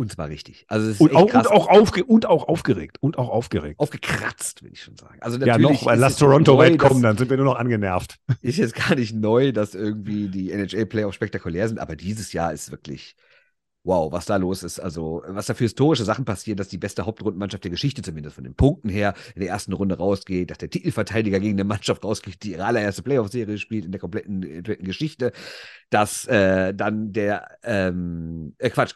[0.00, 0.64] Und zwar richtig.
[0.66, 2.96] Also Und auch, und, auch aufge und auch aufgeregt.
[3.02, 3.78] Und auch aufgeregt.
[3.78, 5.18] aufgekratzt, will ich schon sagen.
[5.20, 8.16] Also Ja, noch, weil lass Toronto weit kommen, dann sind wir nur noch angenervt.
[8.40, 12.70] Ist jetzt gar nicht neu, dass irgendwie die NHL-Playoffs spektakulär sind, aber dieses Jahr ist
[12.70, 13.14] wirklich
[13.82, 14.78] wow, was da los ist.
[14.78, 18.44] Also, was da für historische Sachen passieren, dass die beste Hauptrundenmannschaft der Geschichte, zumindest von
[18.44, 22.42] den Punkten her, in der ersten Runde rausgeht, dass der Titelverteidiger gegen eine Mannschaft rausgeht,
[22.42, 25.32] die ihre allererste Playoff-Serie spielt in der kompletten, äh, Geschichte,
[25.88, 28.94] dass äh, dann der, ähm, äh, Quatsch,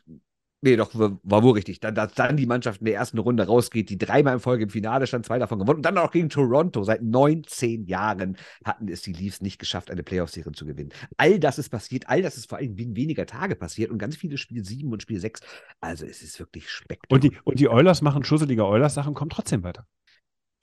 [0.65, 1.81] Nee, doch, war, wohl richtig.
[1.81, 4.71] Dann, dass dann die Mannschaft in der ersten Runde rausgeht, die dreimal in Folge im
[4.71, 6.83] Finale stand, zwei davon gewonnen und dann auch gegen Toronto.
[6.85, 10.89] Seit 19 Jahren hatten es die Leafs nicht geschafft, eine Playoff-Serie zu gewinnen.
[11.19, 14.17] All das ist passiert, all das ist vor allem binnen weniger Tage passiert und ganz
[14.17, 15.43] viele Spiel 7 und Spiel 6.
[15.83, 17.15] Also es ist wirklich spektakulär.
[17.15, 19.87] Und die, und die Oilers machen schusselige Oilers-Sachen, kommen trotzdem weiter.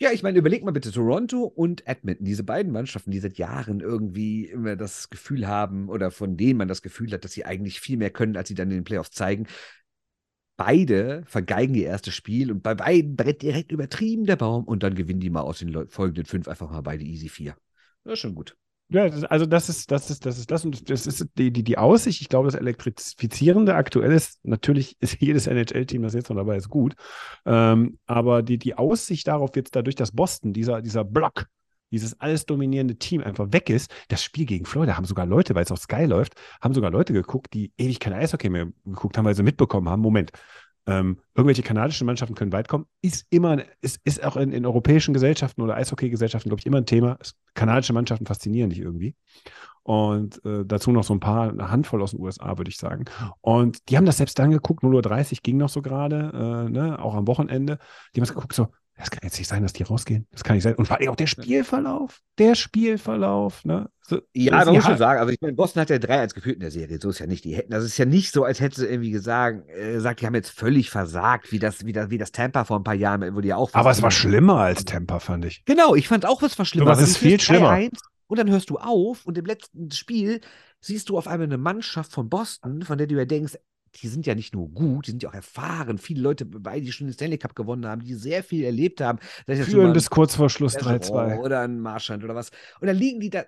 [0.02, 3.82] Ja, ich meine, überleg mal bitte Toronto und Edmonton, diese beiden Mannschaften, die seit Jahren
[3.82, 7.80] irgendwie immer das Gefühl haben oder von denen man das Gefühl hat, dass sie eigentlich
[7.80, 9.46] viel mehr können, als sie dann in den Playoffs zeigen.
[10.64, 14.94] Beide vergeigen ihr erstes Spiel und bei beiden brennt direkt übertrieben der Baum und dann
[14.94, 17.56] gewinnen die mal aus den folgenden fünf einfach mal beide easy vier.
[18.04, 18.56] Das ist schon gut.
[18.90, 21.80] Ja, also das ist, das ist, das ist das und das ist die, die, die
[21.80, 22.22] Aussicht.
[22.22, 26.70] Ich glaube, das Elektrifizierende aktuell ist, natürlich ist jedes NHL-Team, das jetzt noch dabei ist,
[26.70, 26.94] gut.
[27.48, 31.48] Ähm, aber die, die Aussicht darauf, jetzt dadurch, dass Boston, dieser, dieser Block,
[31.92, 35.64] dieses alles dominierende Team einfach weg ist, das Spiel gegen Florida haben sogar Leute, weil
[35.64, 39.26] es auf Sky läuft, haben sogar Leute geguckt, die ewig kein Eishockey mehr geguckt haben,
[39.26, 40.32] weil sie mitbekommen haben, Moment,
[40.88, 45.14] ähm, irgendwelche kanadischen Mannschaften können weit kommen, ist immer, ist, ist auch in, in europäischen
[45.14, 47.18] Gesellschaften oder Eishockey-Gesellschaften, glaube ich, immer ein Thema.
[47.54, 49.16] Kanadische Mannschaften faszinieren dich irgendwie.
[49.84, 53.06] Und äh, dazu noch so ein paar, eine Handvoll aus den USA, würde ich sagen.
[53.42, 56.32] Und die haben das selbst dann geguckt, 0.30 Uhr ging noch so gerade,
[56.68, 57.78] äh, ne, auch am Wochenende.
[58.16, 58.68] Die haben es geguckt, so,
[58.98, 60.28] das kann jetzt nicht sein, dass die rausgehen.
[60.32, 60.76] Das kann nicht sein.
[60.76, 63.90] Und vor allem auch der Spielverlauf, der Spielverlauf, ne?
[64.02, 66.34] So, Ja, sie man muss ha- schon sagen, also ich meine, Boston hat ja 3-1
[66.36, 67.44] geführt in der Serie, so ist ja nicht.
[67.46, 70.26] Die hätten, das ist ja nicht so, als hätte sie irgendwie gesagt, äh, sagt, die
[70.28, 73.36] haben jetzt völlig versagt, wie das, wie das, wie das Tampa vor ein paar Jahren,
[73.36, 75.64] wo die auch Aber es war schlimmer als Tampa, fand ich.
[75.66, 76.88] Genau, ich fand auch, es war schlimmer.
[76.88, 77.70] was weil ist du viel schlimmer.
[77.72, 80.42] 3-1 Und dann hörst du auf und im letzten Spiel
[80.80, 83.58] siehst du auf einmal eine Mannschaft von Boston, von der du ja denkst,
[83.96, 85.98] die sind ja nicht nur gut, die sind ja auch erfahren.
[85.98, 89.20] Viele Leute dabei, die schon den Stanley Cup gewonnen haben, die sehr viel erlebt haben.
[89.46, 91.40] Führen bis kurz vor Schluss Bergeron 3-2.
[91.40, 92.52] Oder ein Marschand oder was.
[92.80, 93.44] Und dann liegen die da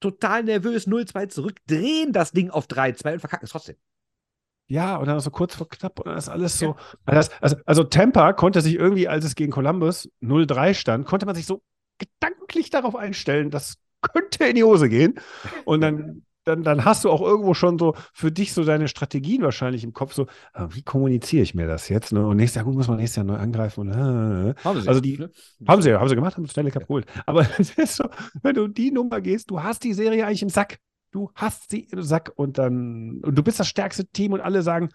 [0.00, 3.76] total nervös 0-2 zurück, drehen das Ding auf 3-2 und verkacken es trotzdem.
[4.66, 6.76] Ja, oder so kurz vor knapp, oder ist alles so.
[7.04, 11.26] Also, das, also, also Tampa konnte sich irgendwie, als es gegen Columbus 0-3 stand, konnte
[11.26, 11.62] man sich so
[11.98, 15.18] gedanklich darauf einstellen, das könnte in die Hose gehen.
[15.64, 19.42] Und dann, dann, dann hast du auch irgendwo schon so für dich so deine Strategien
[19.42, 22.12] wahrscheinlich im Kopf, so, ah, wie kommuniziere ich mir das jetzt?
[22.12, 22.26] Ne?
[22.26, 23.80] Und nächstes Jahr gut, muss man nächstes Jahr neu angreifen.
[23.80, 24.88] Und, äh, Haben sie.
[24.88, 25.30] Also die- ne?
[25.66, 27.06] haben sie, haben sie gemacht, haben Stanley Cup geholt.
[27.26, 27.44] Aber
[27.86, 28.04] so,
[28.42, 30.78] wenn du die Nummer gehst, du hast die Serie eigentlich im Sack.
[31.12, 34.62] Du hast sie im Sack und dann, und du bist das stärkste Team und alle
[34.62, 34.90] sagen,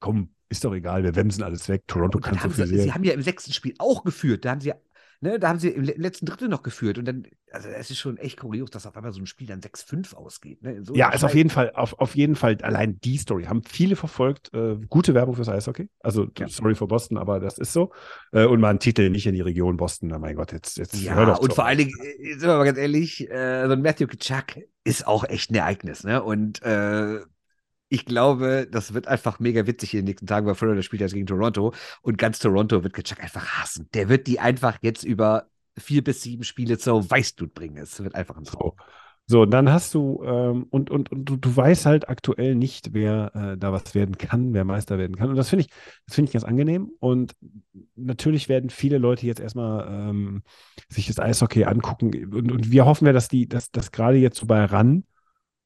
[0.00, 1.84] komm, ist doch egal, wir wemsen alles weg.
[1.86, 4.44] Toronto kann so viel sie, sie haben ja im sechsten Spiel auch geführt.
[4.44, 4.76] Da haben sie, ja-
[5.22, 6.98] ne, da haben sie im le- letzten Drittel noch geführt.
[6.98, 9.60] Und dann, also es ist schon echt kurios, dass auf einmal so ein Spiel dann
[9.60, 10.62] 6-5 ausgeht.
[10.62, 10.84] Ne?
[10.84, 13.44] So Ja, ist auf jeden Fall, auf, auf jeden Fall allein die Story.
[13.44, 14.52] Haben viele verfolgt.
[14.52, 15.88] Äh, gute Werbung fürs Eishockey.
[16.00, 16.48] Also, Ja.
[16.48, 17.92] sorry for Boston, aber das ist so.
[18.32, 20.08] Äh, und mal einen Titel nicht in die Region Boston.
[20.08, 21.54] Na, mein Gott, jetzt, jetzt hör Ja, doch und zu.
[21.56, 25.06] vor allen Dingen, äh, sind wir mal ganz ehrlich, äh, so ein Matthew Kitschak ist
[25.06, 26.22] auch echt ein Ereignis, ne?
[26.22, 27.20] Und äh,
[27.92, 31.12] ich glaube, das wird einfach mega witzig in den nächsten Tagen, weil Florida spielt jetzt
[31.12, 33.88] gegen Toronto und ganz Toronto wird Kitschak einfach hassen.
[33.92, 37.76] Der wird die einfach jetzt über vier bis sieben Spiele zur Weißblut bringen.
[37.76, 38.72] Es wird einfach ein Traum.
[39.26, 39.44] So.
[39.44, 43.58] Dann hast du, ähm, und, und, und du, du weißt halt aktuell nicht, wer äh,
[43.58, 45.28] da was werden kann, wer Meister werden kann.
[45.28, 45.70] Und das finde ich,
[46.06, 46.92] das finde ich ganz angenehm.
[46.98, 47.34] Und
[47.94, 50.42] natürlich werden viele Leute jetzt erstmal ähm,
[50.88, 52.32] sich das Eishockey angucken.
[52.32, 55.04] Und, und wir hoffen ja, dass die, dass, dass gerade jetzt so bei RAN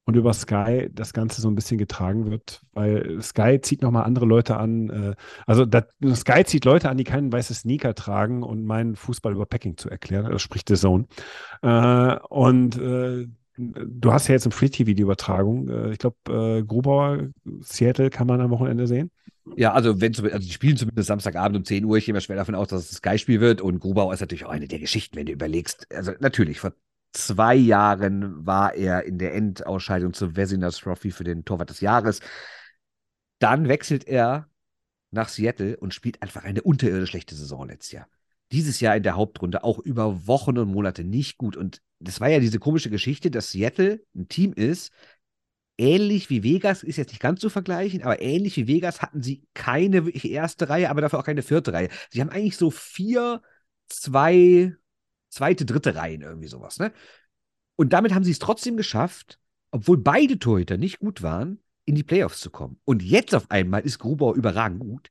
[0.07, 4.25] und über Sky das Ganze so ein bisschen getragen wird, weil Sky zieht nochmal andere
[4.25, 4.89] Leute an.
[4.89, 5.15] Äh,
[5.47, 5.85] also das,
[6.15, 9.91] Sky zieht Leute an, die keinen weißen Sneaker tragen und meinen Fußball über Packing zu
[9.91, 10.31] erklären.
[10.31, 11.07] Das spricht The Zone.
[11.63, 13.27] Äh, und äh,
[13.57, 15.91] du hast ja jetzt eine Free-TV die Übertragung.
[15.91, 17.31] Ich glaube, Grubauer,
[17.63, 19.11] Seattle kann man am Wochenende sehen.
[19.57, 21.97] Ja, also wenn also die spielen zumindest Samstagabend um 10 Uhr.
[21.97, 23.61] Ich gehe mal schwer davon aus, dass es ein Sky-Spiel wird.
[23.63, 25.87] Und Grubauer ist natürlich auch eine der Geschichten, wenn du überlegst.
[25.95, 26.73] Also natürlich, vor
[27.17, 32.21] zwei Jahren war er in der Endausscheidung zur Vezinas Trophy für den Torwart des Jahres.
[33.39, 34.49] Dann wechselt er
[35.11, 38.09] nach Seattle und spielt einfach eine unterirdisch schlechte Saison letztes Jahr.
[38.53, 41.57] Dieses Jahr in der Hauptrunde auch über Wochen und Monate nicht gut.
[41.57, 44.93] Und das war ja diese komische Geschichte, dass Seattle ein Team ist,
[45.79, 49.47] ähnlich wie Vegas, ist jetzt nicht ganz zu vergleichen, aber ähnlich wie Vegas hatten sie
[49.55, 51.89] keine erste Reihe, aber dafür auch keine vierte Reihe.
[52.11, 53.43] Sie haben eigentlich so vier,
[53.89, 54.75] zwei,
[55.29, 56.93] zweite, dritte Reihen, irgendwie sowas, ne?
[57.77, 59.39] Und damit haben sie es trotzdem geschafft,
[59.71, 62.81] obwohl beide Torhüter nicht gut waren, in die Playoffs zu kommen.
[62.85, 65.11] Und jetzt auf einmal ist Grubauer überragend gut,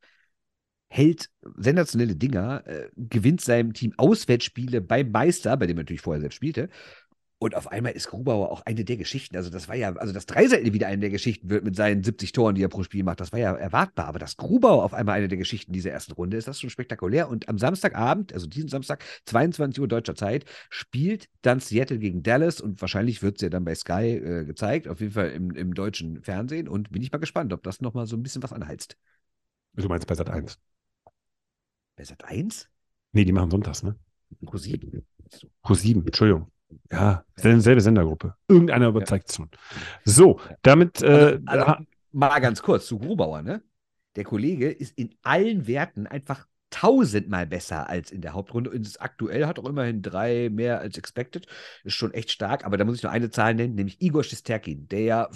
[0.88, 6.22] hält sensationelle Dinger, äh, gewinnt seinem Team Auswärtsspiele beim Meister, bei dem er natürlich vorher
[6.22, 6.70] selbst spielte.
[7.38, 9.36] Und auf einmal ist Grubauer auch eine der Geschichten.
[9.36, 12.32] Also, das war ja, also, dass Dreiseitel wieder eine der Geschichten wird mit seinen 70
[12.32, 14.08] Toren, die er pro Spiel macht, das war ja erwartbar.
[14.08, 16.70] Aber dass Grubauer auf einmal eine der Geschichten dieser ersten Runde ist, das ist schon
[16.70, 17.28] spektakulär.
[17.28, 22.62] Und am Samstagabend, also diesen Samstag, 22 Uhr deutscher Zeit, spielt dann Seattle gegen Dallas
[22.62, 25.74] und wahrscheinlich wird es ja dann bei Sky äh, gezeigt, auf jeden Fall im, im
[25.74, 26.70] deutschen Fernsehen.
[26.70, 28.96] Und bin ich mal gespannt, ob das nochmal so ein bisschen was anheizt.
[29.74, 30.58] Du meinst bei Sat 1?
[31.98, 32.70] Bei Sat 1?
[33.12, 33.96] Nee, die machen sonntags, ne?
[34.46, 35.06] Pro 7.
[35.62, 36.50] Pro 7, Entschuldigung.
[36.92, 38.36] Ja, sel- selbe Sendergruppe.
[38.48, 39.50] Irgendeiner überzeugt es schon.
[40.04, 41.02] So, damit.
[41.02, 43.62] Äh, Also, ha- mal ganz kurz zu Grubauer, ne?
[44.16, 48.70] Der Kollege ist in allen Werten einfach tausendmal besser als in der Hauptrunde.
[48.70, 51.48] Und ist aktuell hat auch immerhin drei mehr als expected.
[51.84, 52.66] Ist schon echt stark.
[52.66, 55.30] Aber da muss ich nur eine Zahl nennen, nämlich Igor Shesterkin, der ja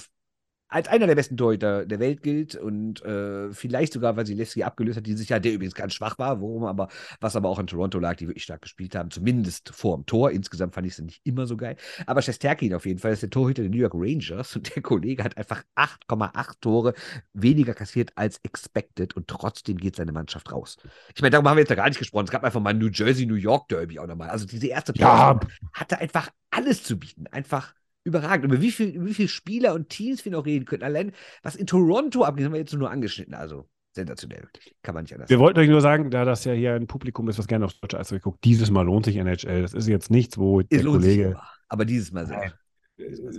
[0.69, 5.07] als einer der besten Torhüter der Welt gilt und äh, vielleicht sogar Wasilewski abgelöst hat
[5.07, 6.89] dieses Jahr, der übrigens ganz schwach war, worum aber,
[7.19, 10.31] was aber auch in Toronto lag, die wirklich stark gespielt haben, zumindest vor dem Tor.
[10.31, 11.75] Insgesamt fand ich sie nicht immer so geil.
[12.05, 15.23] Aber Shesterkin auf jeden Fall ist der Torhüter der New York Rangers und der Kollege
[15.23, 16.93] hat einfach 8,8 Tore
[17.33, 20.77] weniger kassiert als expected und trotzdem geht seine Mannschaft raus.
[21.15, 22.25] Ich meine, darüber haben wir jetzt ja gar nicht gesprochen.
[22.25, 24.29] Es gab einfach mal ein New Jersey, New York Derby auch nochmal.
[24.29, 27.25] Also diese erste ja, Pause hatte einfach alles zu bieten.
[27.27, 27.73] Einfach
[28.03, 28.45] überragend.
[28.45, 30.83] Über wie viele wie viel Spieler und Teams wir noch reden können.
[30.83, 31.11] Allein,
[31.43, 33.33] was in Toronto abgeht, haben wir jetzt nur angeschnitten.
[33.33, 34.75] Also sensationell, wirklich.
[34.83, 35.43] Kann man nicht anders wir sagen.
[35.45, 37.99] wollten euch nur sagen, da das ja hier ein Publikum ist, was gerne aufs deutsche
[37.99, 39.61] Eishockey guckt, dieses Mal lohnt sich NHL.
[39.61, 41.31] Das ist jetzt nichts, wo Es der lohnt sich Kollege.
[41.31, 41.43] immer.
[41.67, 42.53] Aber dieses Mal sehr.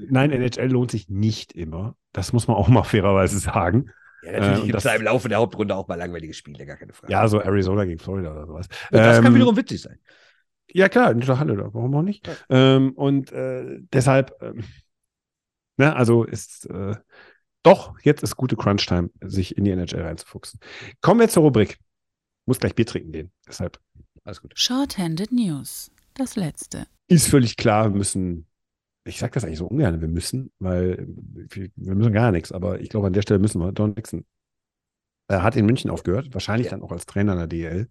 [0.09, 1.97] Nein, NHL lohnt sich nicht immer.
[2.13, 3.91] Das muss man auch mal fairerweise sagen.
[4.23, 6.77] Ja, natürlich und gibt es da im Laufe der Hauptrunde auch mal langweilige Spiele, gar
[6.77, 7.13] keine Frage.
[7.13, 8.67] Ja, so Arizona gegen Florida oder sowas.
[8.91, 9.99] Und das kann Ähm, wiederum witzig sein.
[10.73, 12.29] Ja, klar, in der Halle, warum auch nicht?
[12.49, 14.65] Ähm, und äh, deshalb, ähm,
[15.77, 16.95] ne, also ist äh,
[17.63, 20.61] doch, jetzt ist gute Crunch-Time, sich in die NHL reinzufuchsen.
[21.01, 21.79] Kommen wir zur Rubrik.
[22.47, 23.33] Muss gleich Bier trinken gehen.
[23.47, 23.79] Deshalb
[24.25, 24.53] Alles gut.
[24.57, 25.91] Shorthanded News.
[26.15, 26.87] Das letzte.
[27.09, 28.47] ist völlig klar, wir müssen,
[29.05, 32.81] ich sage das eigentlich so ungern, wir müssen, weil wir, wir müssen gar nichts, aber
[32.81, 33.73] ich glaube, an der Stelle müssen wir.
[33.73, 34.25] Don Nixon
[35.29, 36.71] er hat in München aufgehört, wahrscheinlich Ja.
[36.73, 37.89] dann auch als Trainer in der DL.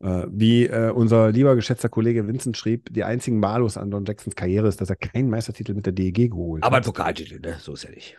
[0.00, 4.36] Äh, wie äh, unser lieber geschätzter Kollege Vincent schrieb, die einzigen Malus an Don Jacksons
[4.36, 6.84] Karriere ist, dass er keinen Meistertitel mit der DEG geholt Aber ein hat.
[6.84, 7.56] Pokaltitel, ne?
[7.60, 8.18] So ist ja nicht.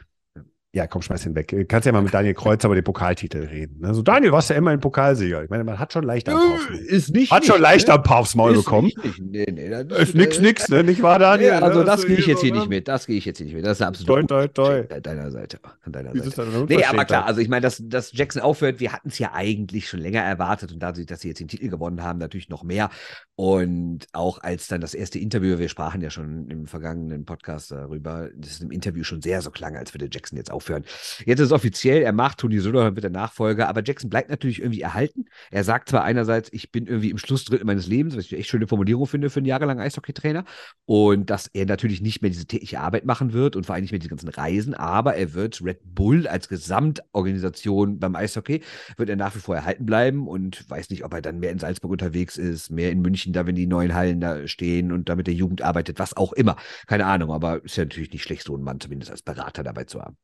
[0.74, 1.48] Ja, komm, schmeiß ihn weg.
[1.48, 3.80] Du kannst ja mal mit Daniel Kreuz über den Pokaltitel reden.
[3.80, 3.94] Ne?
[3.94, 5.44] So, Daniel, warst ja immer ein Pokalsieger.
[5.44, 6.70] Ich meine, man hat schon leicht am Paufs.
[6.88, 7.32] Ist nicht.
[7.32, 7.94] Hat schon leicht ne?
[7.96, 8.92] am Paufs Maul Ist bekommen.
[9.02, 9.22] Nicht.
[9.22, 10.84] Nee, nee, das Ist nix, äh, nix, ne?
[10.84, 11.52] Nicht wahr, Daniel?
[11.52, 11.86] Nee, also Ne?
[11.86, 12.88] das So gehe ich jetzt hier nicht mit.
[12.90, 13.66] Das gehe ich jetzt hier nicht mit.
[13.66, 14.84] Das ist eine Toi, toi, toi.
[14.84, 15.60] Deiner Seite.
[15.84, 16.52] An deiner ist Seite.
[16.52, 19.32] das Nee, aber klar, also ich meine, dass, dass Jackson aufhört, wir hatten es ja
[19.34, 22.64] eigentlich schon länger erwartet und dadurch, dass sie jetzt den Titel gewonnen haben, natürlich noch
[22.64, 22.90] mehr.
[23.36, 28.30] Und auch als dann das erste Interview, wir sprachen ja schon im vergangenen Podcast darüber,
[28.36, 30.84] dass es im Interview schon sehr so klang, als würde Jackson jetzt aufhören.
[31.26, 34.60] Jetzt ist es offiziell, er macht Toni Söder wird der Nachfolger, aber Jackson bleibt natürlich
[34.60, 35.26] irgendwie erhalten.
[35.52, 38.50] Er sagt zwar einerseits, ich bin irgendwie im Schlussdrittel meines Lebens, was ich eine echt
[38.50, 40.44] schöne Formulierung finde für einen jahrelangen Eishockeytrainer,
[40.86, 43.92] und dass er natürlich nicht mehr diese tägliche Arbeit machen wird und vor allem nicht
[43.92, 48.64] mehr diese ganzen Reisen, aber er wird Red Bull als Gesamtorganisation beim Eishockey,
[48.98, 51.60] wird er nach wie vor erhalten bleiben und weiß nicht, ob er dann mehr in
[51.60, 55.16] Salzburg unterwegs ist, mehr in München, da wenn die neuen Hallen da stehen und da
[55.16, 56.56] mit der Jugend arbeitet, was auch immer.
[56.88, 59.84] Keine Ahnung, aber ist ja natürlich nicht schlecht, so einen Mann zumindest als Berater dabei
[59.84, 60.18] zu haben.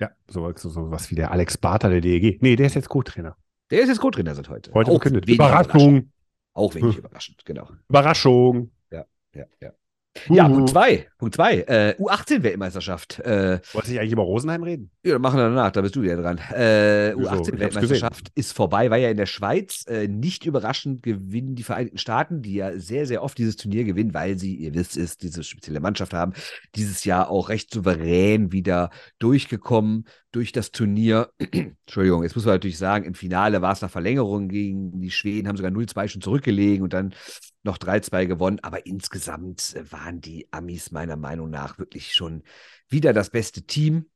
[0.00, 2.40] Ja, so, so, so was wie der Alex Barter der DEG.
[2.40, 3.36] Nee, der ist jetzt Co-Trainer.
[3.70, 4.72] Der ist jetzt Co-Trainer seit heute.
[4.72, 5.28] Heute Auch verkündet.
[5.28, 6.12] Überraschung.
[6.54, 6.98] Auch wenig Hm.
[7.00, 7.68] überraschend, genau.
[7.88, 8.70] Überraschung.
[8.90, 9.04] Ja,
[9.34, 9.44] ja.
[9.60, 9.72] Ja,
[10.28, 10.54] Huhu.
[10.54, 11.06] Punkt zwei.
[11.18, 11.60] Punkt zwei.
[11.60, 13.18] Äh, U18-Weltmeisterschaft.
[13.20, 14.90] Äh, Wolltest du eigentlich über Rosenheim reden?
[15.08, 16.38] ja, dann machen wir danach, da bist du wieder dran.
[16.38, 17.20] Äh, Wieso?
[17.22, 19.84] Ich hab's U18-Weltmeisterschaft ist vorbei, war ja in der Schweiz.
[19.88, 24.14] Äh, nicht überraschend gewinnen die Vereinigten Staaten, die ja sehr, sehr oft dieses Turnier gewinnen,
[24.14, 26.32] weil sie, ihr wisst es, diese spezielle Mannschaft haben.
[26.74, 31.30] Dieses Jahr auch recht souverän wieder durchgekommen durch das Turnier.
[31.86, 35.48] Entschuldigung, jetzt muss man natürlich sagen, im Finale war es nach Verlängerung gegen die Schweden,
[35.48, 37.14] haben sogar 0-2 schon zurückgelegen und dann
[37.68, 38.58] noch 3-2 gewonnen.
[38.62, 42.42] Aber insgesamt äh, waren die Amis meiner Meinung nach wirklich schon
[42.88, 44.06] wieder das beste Team.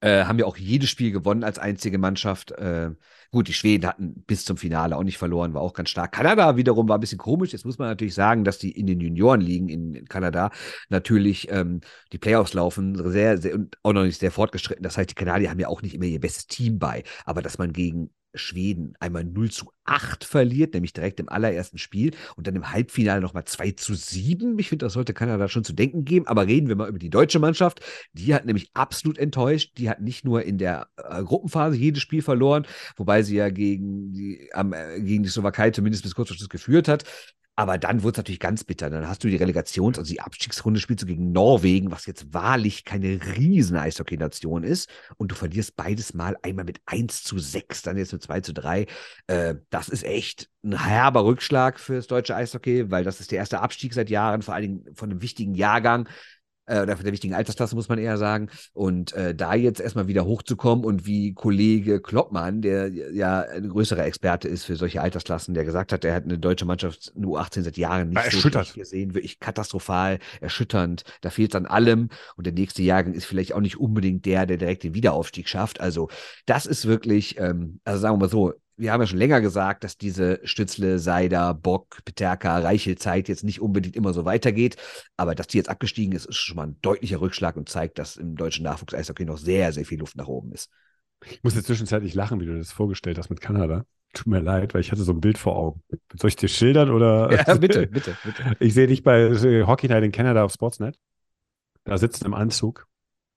[0.00, 2.52] Äh, haben ja auch jedes Spiel gewonnen als einzige Mannschaft.
[2.52, 2.90] Äh,
[3.32, 6.12] gut, die Schweden hatten bis zum Finale auch nicht verloren, war auch ganz stark.
[6.12, 7.52] Kanada wiederum war ein bisschen komisch.
[7.52, 10.52] Jetzt muss man natürlich sagen, dass die in den Juniorenligen in, in Kanada
[10.88, 11.80] natürlich ähm,
[12.12, 14.84] die Playoffs laufen, sehr, sehr und auch noch nicht sehr fortgeschritten.
[14.84, 17.02] Das heißt, die Kanadier haben ja auch nicht immer ihr bestes Team bei.
[17.24, 22.14] Aber dass man gegen Schweden einmal 0 zu 8 verliert, nämlich direkt im allerersten Spiel
[22.36, 24.58] und dann im Halbfinale nochmal 2 zu 7.
[24.58, 26.26] Ich finde, das sollte Kanada schon zu denken geben.
[26.26, 27.80] Aber reden wir mal über die deutsche Mannschaft.
[28.12, 29.72] Die hat nämlich absolut enttäuscht.
[29.78, 32.66] Die hat nicht nur in der äh, Gruppenphase jedes Spiel verloren,
[32.96, 36.48] wobei sie ja gegen die, am, äh, gegen die Slowakei zumindest bis kurz vor Schluss
[36.48, 37.04] geführt hat.
[37.58, 38.88] Aber dann wurde es natürlich ganz bitter.
[38.88, 42.84] Dann hast du die Relegations-, also die Abstiegsrunde spielst du gegen Norwegen, was jetzt wahrlich
[42.84, 44.88] keine riesen Eishockey-Nation ist.
[45.16, 48.54] Und du verlierst beides Mal einmal mit 1 zu 6, dann jetzt mit 2 zu
[48.54, 48.86] 3.
[49.26, 53.38] Äh, das ist echt ein herber Rückschlag für das deutsche Eishockey, weil das ist der
[53.38, 56.08] erste Abstieg seit Jahren, vor allen Dingen von einem wichtigen Jahrgang.
[56.68, 58.48] Äh, oder der wichtigen Altersklasse, muss man eher sagen.
[58.72, 64.04] Und äh, da jetzt erstmal wieder hochzukommen und wie Kollege Kloppmann, der ja ein größerer
[64.04, 67.62] Experte ist für solche Altersklassen, der gesagt hat, er hat eine deutsche Mannschaft eine U18
[67.62, 68.62] seit Jahren nicht so erschüttert.
[68.62, 71.04] richtig gesehen, wirklich katastrophal, erschütternd.
[71.22, 72.08] Da fehlt es an allem.
[72.36, 75.80] Und der nächste Jahrgang ist vielleicht auch nicht unbedingt der, der direkt den Wiederaufstieg schafft.
[75.80, 76.08] Also
[76.46, 79.82] das ist wirklich, ähm, also sagen wir mal so, wir haben ja schon länger gesagt,
[79.82, 84.76] dass diese Stützle, Seider, Bock, Peterka, Reichel-Zeit jetzt nicht unbedingt immer so weitergeht.
[85.16, 88.16] Aber dass die jetzt abgestiegen ist, ist schon mal ein deutlicher Rückschlag und zeigt, dass
[88.16, 90.70] im deutschen Nachwuchs-Eishockey noch sehr, sehr viel Luft nach oben ist.
[91.26, 93.84] Ich muss jetzt zwischenzeitlich lachen, wie du das vorgestellt hast mit Kanada.
[94.14, 95.82] Tut mir leid, weil ich hatte so ein Bild vor Augen.
[96.14, 97.30] Soll ich dir schildern oder?
[97.46, 98.56] Ja, bitte, bitte, bitte.
[98.60, 100.96] Ich sehe dich bei äh, Hockey Night in Canada auf Sportsnet.
[101.82, 102.86] Da sitzt im Anzug.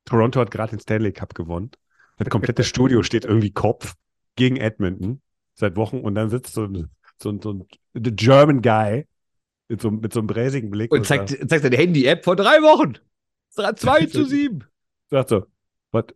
[0.05, 1.71] Toronto hat gerade den Stanley Cup gewonnen.
[2.17, 3.95] Das komplette Studio steht irgendwie Kopf
[4.35, 5.21] gegen Edmonton
[5.61, 6.89] seit Wochen und dann sitzt so ein,
[7.21, 9.07] so ein, so ein the German Guy
[9.69, 12.97] mit so, mit so einem bräsigen Blick Und zeigt, zeigt seine Handy-App vor drei Wochen.
[13.51, 14.63] 2 zu 7.
[15.09, 15.45] sagt so,
[15.91, 16.13] but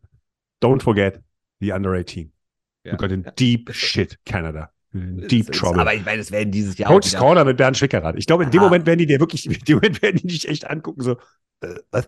[0.61, 1.21] don't forget
[1.61, 2.31] the under 18.
[2.83, 2.91] Ja.
[2.91, 4.69] You got in deep shit, Canada.
[4.93, 5.81] Deep ist- trouble.
[5.81, 8.15] Aber ich meine, es werden dieses Jahr auch Coach wieder- Schrauder mit Bernd Schwickerath.
[8.17, 8.65] Ich glaube, in dem Ah.
[8.65, 11.17] Moment werden die dir wirklich, in dem Moment werden die dich echt angucken, so,
[11.61, 12.07] äh, was?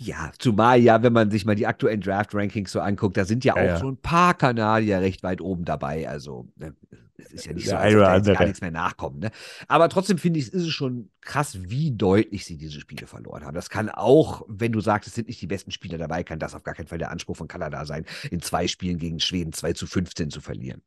[0.00, 3.56] Ja, zumal ja, wenn man sich mal die aktuellen Draft-Rankings so anguckt, da sind ja,
[3.56, 3.76] Ja, auch ja.
[3.76, 6.08] schon ein paar Kanadier recht weit oben dabei.
[6.08, 6.72] Also, ne,
[7.16, 9.18] es ist ja nicht so, als ob oder da gar nichts mehr nachkommt.
[9.18, 9.32] Ne?
[9.66, 13.56] Aber trotzdem finde ich, ist es schon krass, wie deutlich sie diese Spiele verloren haben.
[13.56, 16.54] Das kann auch, wenn du sagst, es sind nicht die besten Spieler dabei, kann das
[16.54, 19.72] auf gar keinen Fall der Anspruch von Kanada sein, in zwei Spielen gegen Schweden 2
[19.72, 20.82] zu 15 zu verlieren.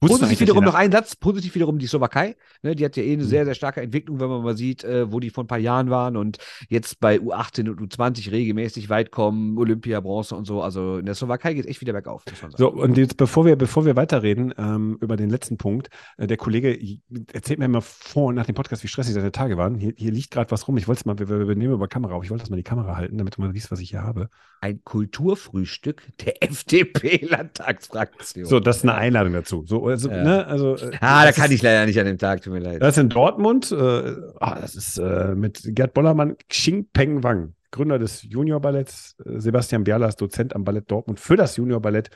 [0.00, 2.36] Positiv wiederum noch ein Satz, positiv wiederum die Slowakei.
[2.62, 3.28] Ne, die hat ja eh eine Mhm.
[3.28, 5.90] sehr, sehr starke Entwicklung, wenn man mal sieht, äh, wo die vor ein paar Jahren
[5.90, 10.62] waren und jetzt bei U18 und U20 regelmäßig weit kommen, Olympia, Bronze und so.
[10.62, 12.22] Also in der Slowakei geht es echt wieder bergauf.
[12.56, 16.36] So, und jetzt, bevor wir, bevor wir weiterreden ähm, über den letzten Punkt, äh, der
[16.36, 16.78] Kollege
[17.32, 19.74] erzählt mir immer vor und nach dem Podcast, wie stressig seine Tage waren.
[19.74, 20.76] Hier, hier liegt gerade was rum.
[20.76, 22.22] Ich wollte es mal, wir, wir wir nehmen über Kamera auf.
[22.24, 24.28] Ich wollte das mal die Kamera halten, damit du mal siehst, was ich hier habe.
[24.60, 26.42] Ein Kulturfrühstück der
[27.34, 28.46] FDP-Landtagsfraktion.
[28.46, 29.63] So, das ist eine Einladung dazu.
[29.64, 30.22] So, also, Ja.
[30.22, 32.60] ne, also, äh, ah, da kann ist, ich leider nicht an dem Tag, tut mir
[32.60, 32.82] leid.
[32.82, 33.72] Das ist in Dortmund.
[33.72, 39.40] Äh, ah, das ist äh, mit Gerd Bollermann, Xing Peng Wang, Gründer des Juniorballetts, äh,
[39.40, 42.10] Sebastian Bialas, Dozent am Ballett Dortmund für das Juniorballett.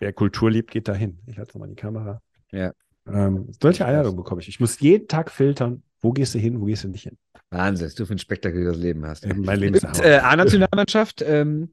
[0.00, 1.20] Wer Kultur liebt, geht dahin.
[1.26, 2.20] Ich halte mal die Kamera.
[2.50, 2.72] Ja.
[3.06, 4.48] Ähm, solche Einladungen bekomme ich.
[4.48, 7.16] Ich muss jeden Tag filtern, wo gehst du hin, wo gehst du nicht hin.
[7.50, 9.24] Wahnsinn, was du für ein spektakuläres Leben hast.
[9.24, 11.72] Äh, Mein Leben ist äh, A-Nationalmannschaft, ähm,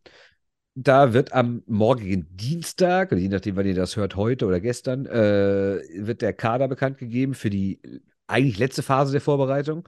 [0.75, 5.81] da wird am morgigen Dienstag, je nachdem, wann ihr das hört, heute oder gestern, äh,
[5.95, 7.79] wird der Kader bekannt gegeben für die
[8.27, 9.87] eigentlich letzte Phase der Vorbereitung.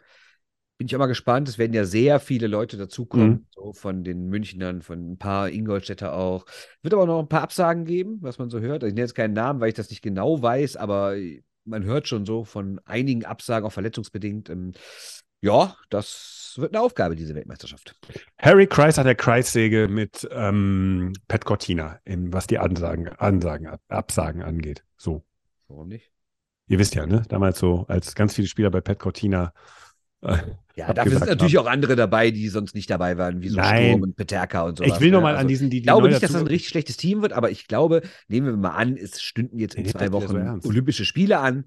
[0.78, 1.48] Bin ich auch mal gespannt.
[1.48, 3.46] Es werden ja sehr viele Leute dazukommen, Mhm.
[3.56, 6.46] so von den Münchnern, von ein paar Ingolstädter auch.
[6.82, 8.84] Wird aber noch ein paar Absagen geben, was man so hört.
[8.84, 11.16] Also Ich nenne jetzt keinen Namen, weil ich das nicht genau weiß, aber
[11.64, 14.50] man hört schon so von einigen Absagen, auch verletzungsbedingt.
[14.50, 14.74] Ähm,
[15.44, 17.96] ja, das wird eine Aufgabe, diese Weltmeisterschaft.
[18.38, 24.42] Harry Kreis hat der Kreissäge mit ähm, Pat Cortina, in, was die Ansagen, Ansagen, Absagen
[24.42, 24.84] angeht.
[24.98, 25.24] So.
[25.68, 26.12] Warum nicht?
[26.68, 27.24] Ihr wisst ja, ne?
[27.28, 29.54] Damals so, als ganz viele Spieler bei Pat Cortina.
[30.22, 30.38] Äh,
[30.76, 31.68] Ja, dafür sind natürlich haben.
[31.68, 33.90] auch andere dabei, die sonst nicht dabei waren, wie so Nein.
[33.90, 34.84] Sturm und Peterka und so.
[34.84, 36.98] ich will nochmal an diesen, die, die Ich glaube nicht, dass das ein richtig schlechtes
[36.98, 40.08] Team wird, aber ich glaube, nehmen wir mal an, es stünden jetzt in Nee, zwei
[40.08, 40.66] so Wochen ernst.
[40.66, 41.66] Olympische Spiele an,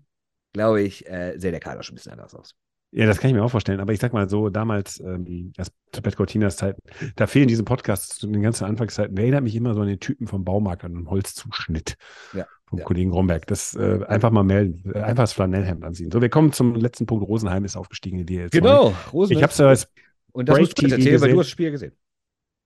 [0.52, 2.54] glaube ich, äh, sähe der Kader schon ein bisschen anders aus.
[2.92, 3.80] Ja, das kann ich mir auch vorstellen.
[3.80, 6.80] Aber ich sag mal so, damals, ähm, erst zu Pat Cortinas Zeiten,
[7.16, 9.14] da fehlen diesen Podcasts zu den ganzen Anfangszeiten.
[9.14, 11.96] Der erinnert mich immer so an den Typen vom Baumarkt, an den Holzzuschnitt
[12.32, 12.84] Ja, vom ja.
[12.84, 13.46] Kollegen Romberg.
[13.48, 14.90] Das äh, einfach mal melden.
[14.94, 16.10] Äh, Einfach das Flanellhemd anziehen.
[16.10, 17.26] So, wir kommen zum letzten Punkt.
[17.26, 18.94] Rosenheim ist aufgestiegen in die DL2.
[19.12, 19.36] Rosen.
[19.36, 19.88] Ich hab's ja als
[20.32, 21.32] und das musst du erzählen, weil gesehen.
[21.32, 21.92] du hast das Spiel gesehen.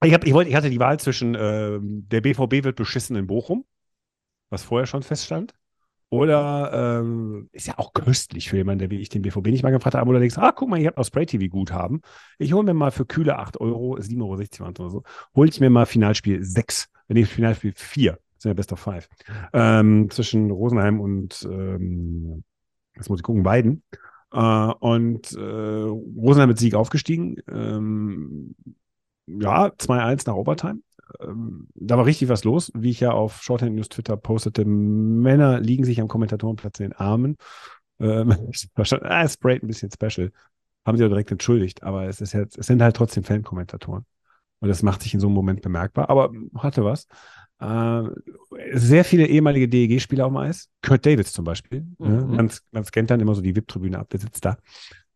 [0.02, 3.26] Ich, hab, ich, wollte, ich hatte die Wahl zwischen ähm, der BVB wird beschissen in
[3.26, 3.64] Bochum,
[4.48, 5.54] was vorher schon feststand,
[6.10, 9.70] oder ähm, ist ja auch köstlich für jemanden, der wie ich den BVB nicht mal
[9.70, 12.02] gefragt hat, aber allerdings, ah, guck mal, ich habe noch Spray TV Guthaben.
[12.38, 15.02] Ich hole mir mal für kühle 8 Euro, 7,60 Euro waren es oder so,
[15.34, 19.08] hole ich mir mal Finalspiel 6, nee, Finalspiel 4, das sind ja Best of Five,
[19.52, 22.42] ähm, zwischen Rosenheim und, ähm,
[22.96, 23.82] jetzt muss ich gucken, Weiden.
[24.32, 27.36] Äh, und äh, Rosenheim mit Sieg aufgestiegen.
[27.50, 28.54] Ähm,
[29.26, 30.80] ja, 2-1 nach Overtime.
[31.20, 34.64] Ähm, da war richtig was los, wie ich ja auf Shorthand News Twitter postete.
[34.64, 37.36] Männer liegen sich am Kommentatorenplatz in den Armen.
[37.98, 38.34] Ähm,
[38.74, 40.32] ah, sprayt ein bisschen special.
[40.86, 44.04] Haben sie auch direkt entschuldigt, aber es, ist jetzt, es sind halt trotzdem Fan-Kommentatoren.
[44.60, 46.10] Und das macht sich in so einem Moment bemerkbar.
[46.10, 47.06] Aber hatte was.
[47.60, 48.02] Äh,
[48.72, 50.68] sehr viele ehemalige DEG-Spieler auf dem Eis.
[50.82, 51.86] Kurt Davids zum Beispiel.
[51.98, 52.08] Ne?
[52.08, 52.36] Mhm.
[52.36, 54.56] Man, man scannt dann immer so die VIP-Tribüne ab, der sitzt da.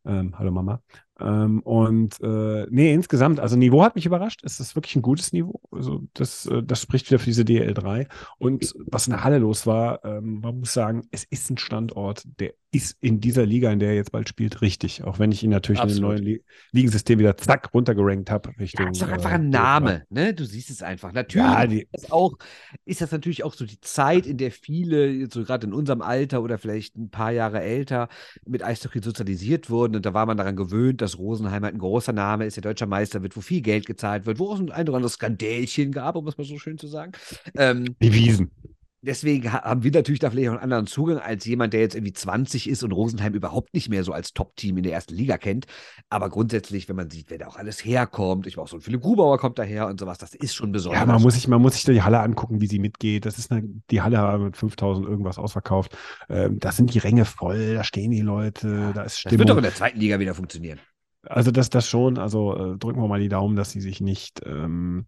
[0.04, 0.82] Ähm, hallo Mama.
[1.20, 4.40] Ähm, und äh, nee, insgesamt, also Niveau hat mich überrascht.
[4.44, 5.60] Es ist wirklich ein gutes Niveau.
[5.70, 8.08] Also das, äh, das spricht wieder für diese DL3.
[8.38, 12.24] Und was in der Halle los war, ähm, man muss sagen, es ist ein Standort,
[12.40, 15.04] der ist in dieser Liga, in der er jetzt bald spielt, richtig.
[15.04, 16.18] Auch wenn ich ihn natürlich in Absolut.
[16.18, 16.42] dem neuen Li
[16.72, 18.86] Ligensystem wieder zack runtergerankt habe Richtung.
[18.86, 19.52] Ja, ist doch einfach äh, ein DL3.
[19.52, 20.34] Name, ne?
[20.34, 21.12] Du siehst es einfach.
[21.12, 22.34] Natürlich Ja, die- ist, das auch,
[22.84, 26.42] ist das natürlich auch so die Zeit, in der viele, so gerade in unserem Alter
[26.42, 28.08] oder vielleicht ein paar Jahre älter,
[28.44, 29.94] mit Eishockey sozialisiert wurden.
[29.94, 32.86] Und da war man daran gewöhnt, dass Rosenheim halt ein großer Name ist, der deutscher
[32.86, 36.26] Meister wird, wo viel Geld gezahlt wird, wo es ein oder anderes Skandälchen gab, um
[36.28, 37.12] es mal so schön zu sagen.
[37.56, 38.50] Ähm, Die Wiesen.
[39.02, 41.94] deswegen ha haben wir natürlich da vielleicht auch einen anderen Zugang als jemand, der jetzt
[41.94, 45.36] irgendwie 20 ist und Rosenheim überhaupt nicht mehr so als Top-Team in der ersten Liga
[45.38, 45.66] kennt.
[46.08, 48.80] Aber grundsätzlich, wenn man sieht, wer da auch alles herkommt, ich war auch so ein
[48.80, 51.00] Philipp Grubauer kommt daher und sowas, das ist schon besonders.
[51.00, 53.26] Ja, man muss, sich, man muss sich die Halle angucken, wie sie mitgeht.
[53.26, 55.96] Das ist eine, die Halle mit 5000 irgendwas ausverkauft.
[56.28, 59.54] Ähm, da sind die Ränge voll, da stehen die Leute, da ist das wird doch
[59.54, 59.58] Stimmung.
[59.58, 60.80] in der zweiten Liga wieder funktionieren.
[61.26, 62.18] Also das, das schon.
[62.18, 65.06] Also äh, drücken wir mal die Daumen, dass sie sich nicht, ähm,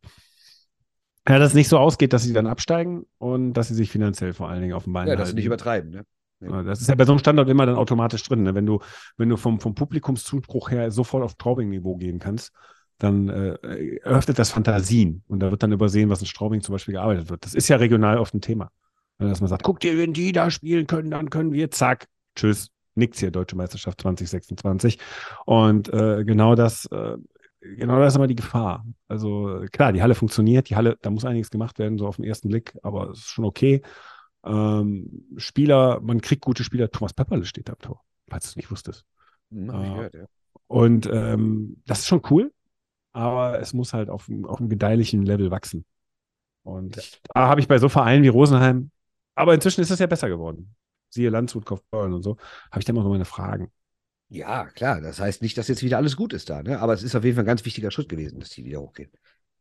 [1.29, 4.33] ja, dass es nicht so ausgeht, dass sie dann absteigen und dass sie sich finanziell
[4.33, 5.37] vor allen Dingen auf dem Bein Ja, das halten.
[5.37, 6.05] nicht übertreiben, ne?
[6.41, 8.43] Ja, Das ist ja bei so einem Standort immer dann automatisch drin.
[8.43, 8.55] Ne?
[8.55, 8.81] Wenn du,
[9.17, 12.53] wenn du vom, vom Publikumszuspruch her sofort auf Straubing-Niveau gehen kannst,
[12.99, 13.55] dann äh,
[14.03, 17.45] eröffnet das Fantasien und da wird dann übersehen, was in Straubing zum Beispiel gearbeitet wird.
[17.45, 18.71] Das ist ja regional oft ein Thema.
[19.19, 22.07] Ne, Dass man sagt, guck dir, wenn die da spielen können, dann können wir, zack,
[22.37, 24.99] tschüss, nix hier, Deutsche Meisterschaft 2026.
[25.45, 27.17] Und äh, genau das, äh,
[27.61, 28.85] genau das ist immer die Gefahr.
[29.09, 32.17] Also äh, klar, die Halle funktioniert, die Halle, da muss einiges gemacht werden, so auf
[32.17, 33.83] den ersten Blick, aber es ist schon okay.
[34.45, 36.91] Ähm, Spieler, man kriegt gute Spieler.
[36.91, 39.05] Thomas Pepperle steht da im Tor, falls du es nicht wusstest.
[39.51, 39.83] Hm, Ah.
[39.95, 40.27] gehört, ja.
[40.69, 42.53] Und ähm, das ist schon cool,
[43.13, 45.85] aber es muss halt auf, einem- auf einem gedeihlichen Level wachsen.
[46.65, 48.91] Und da habe ich bei so Vereinen wie Rosenheim,
[49.37, 50.75] aber inzwischen ist es ja besser geworden.
[51.17, 52.37] Siehe Landshut, Kaufbeuren und so,
[52.71, 53.71] habe ich da immer noch meine Fragen.
[54.29, 55.01] Ja, klar.
[55.01, 56.81] Das heißt nicht, dass jetzt wieder alles gut ist da, ne?
[56.81, 59.11] Aber es ist auf jeden Fall ein ganz wichtiger Schritt gewesen, dass die wieder hochgehen.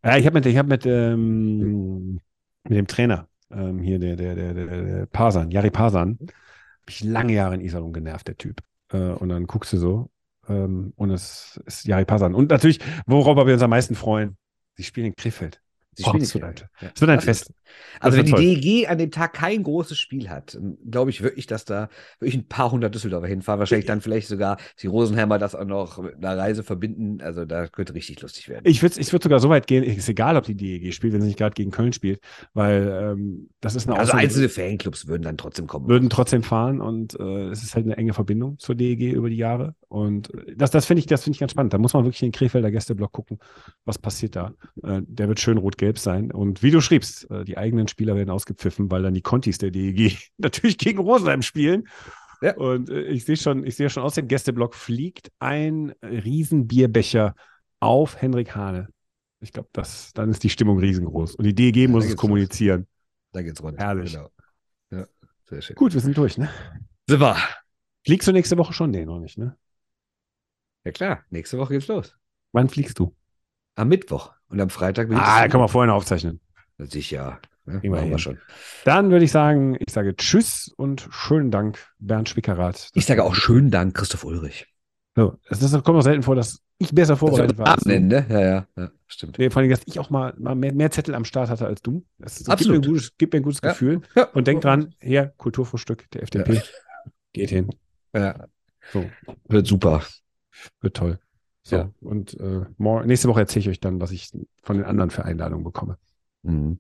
[0.04, 2.20] Ja, ich habe mit, ich hab mit, ähm,
[2.64, 7.34] mit dem Trainer, ähm, hier, der, der, der, der, Parsan, Jari Parsan, habe ich lange
[7.34, 8.62] Jahre in Iserlohn genervt, der Typ.
[8.92, 10.10] Äh, und dann guckst du so,
[10.48, 12.36] ähm, und es ist Jari Parsan.
[12.36, 14.38] Und natürlich, worüber wir uns am meisten freuen,
[14.76, 15.62] sie spielen in Krefeld.
[15.96, 16.70] Sie spielen nicht wird mehr.
[16.82, 16.90] Ja.
[16.94, 17.52] Es wird ein Fest.
[18.00, 20.58] Also wenn die wird DEG an dem Tag kein großes Spiel hat,
[20.90, 21.90] glaube ich wirklich, dass da
[22.20, 23.60] wirklich ein paar hundert Düsseldorfer hinfahren.
[23.60, 27.22] Wahrscheinlich dann vielleicht sogar die Rosenheimer das auch noch mit einer Reise verbinden.
[27.22, 28.64] Also da könnte richtig lustig werden.
[28.66, 31.22] Ich würde ich würd sogar so weit gehen, ist egal, ob die DEG spielt, wenn
[31.22, 32.20] sie nicht gerade gegen Köln spielt,
[32.54, 35.88] weil ähm, das ist eine also einzelne Fanclubs würden dann trotzdem kommen.
[35.88, 39.38] würden trotzdem fahren und äh, es ist halt eine enge Verbindung zur DEG über die
[39.38, 39.76] Jahre.
[39.88, 41.74] Und äh, das, das finde ich, das finde ich ganz spannend.
[41.74, 43.40] Da muss man wirklich in den Krefelder Gästeblock gucken,
[43.86, 44.54] was passiert da.
[44.84, 46.32] Äh, der wird schön rot-gelb sein.
[46.32, 49.72] Und wie du schriebst, äh, die eigenen Spieler werden ausgepfiffen, weil dann die Contis der
[49.72, 51.88] DEG natürlich gegen Rosenheim spielen.
[52.42, 52.56] Ja.
[52.56, 57.36] Und äh, ich sehe schon, ich sehe schon aus dem Gästeblock fliegt ein Riesenbierbecher
[57.80, 58.90] auf Henrik Hane.
[59.40, 61.36] Ich glaube, das, dann ist die Stimmung riesengroß.
[61.36, 62.88] Und die DEG Ja, muss es kommunizieren.
[63.32, 63.78] Da geht's rund.
[63.78, 64.14] Herrlich.
[64.14, 64.30] Genau.
[64.92, 65.06] Ja,
[65.46, 65.76] sehr schön.
[65.76, 66.50] Gut, wir sind durch, ne?
[67.08, 67.38] Wir.
[68.06, 68.92] Fliegst du nächste Woche schon?
[68.92, 69.58] Nee, noch nicht, ne?
[70.84, 72.16] Ja klar, nächste Woche geht's los.
[72.52, 73.16] Wann fliegst du?
[73.76, 74.34] Am Mittwoch.
[74.48, 76.40] Und am Freitag Ah, da das- können wir vorher noch aufzeichnen.
[76.78, 77.40] Sicher.
[77.66, 77.80] Ne?
[77.80, 78.38] Kriegen wir schon.
[78.84, 82.90] Dann würde ich sagen, ich sage Tschüss und schönen Dank, Bernd Schwickerath.
[82.94, 84.68] Ich sage auch schönen Dank, Christoph Ulrich.
[85.16, 87.78] So, es ist, kommt auch selten vor, dass ich besser vorbereitet war.
[87.86, 88.26] nennen, ne?
[88.30, 89.40] Ja, ja, ja, stimmt.
[89.40, 91.82] Nee, vor allem, dass ich auch mal, mal mehr, mehr Zettel am Start hatte als
[91.82, 92.06] du.
[92.20, 92.84] Das gibt mir Absolut.
[92.86, 93.70] ein gutes, gibt mir ein gutes Ja.
[93.70, 94.02] Gefühl.
[94.16, 94.26] Ja.
[94.34, 96.62] Und denk dran, hier, Kulturfrühstück der FDP.
[97.34, 97.70] Geht hin.
[98.14, 98.46] Ja,
[98.92, 99.10] So,
[99.48, 100.04] wird super.
[100.82, 101.20] wird toll.
[101.68, 101.90] So, Ja.
[102.02, 104.30] und äh, mor- nächste Woche erzähle ich euch dann, was ich
[104.62, 105.98] von den anderen für Einladungen bekomme.
[106.44, 106.78] Mhm.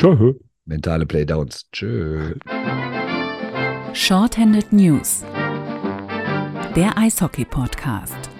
[0.00, 0.34] Tschö.
[0.64, 1.68] Mentale Playdowns.
[1.70, 2.34] Tschö.
[3.92, 5.22] Shorthanded News.
[6.76, 8.30] Der Eishockey-Podcast.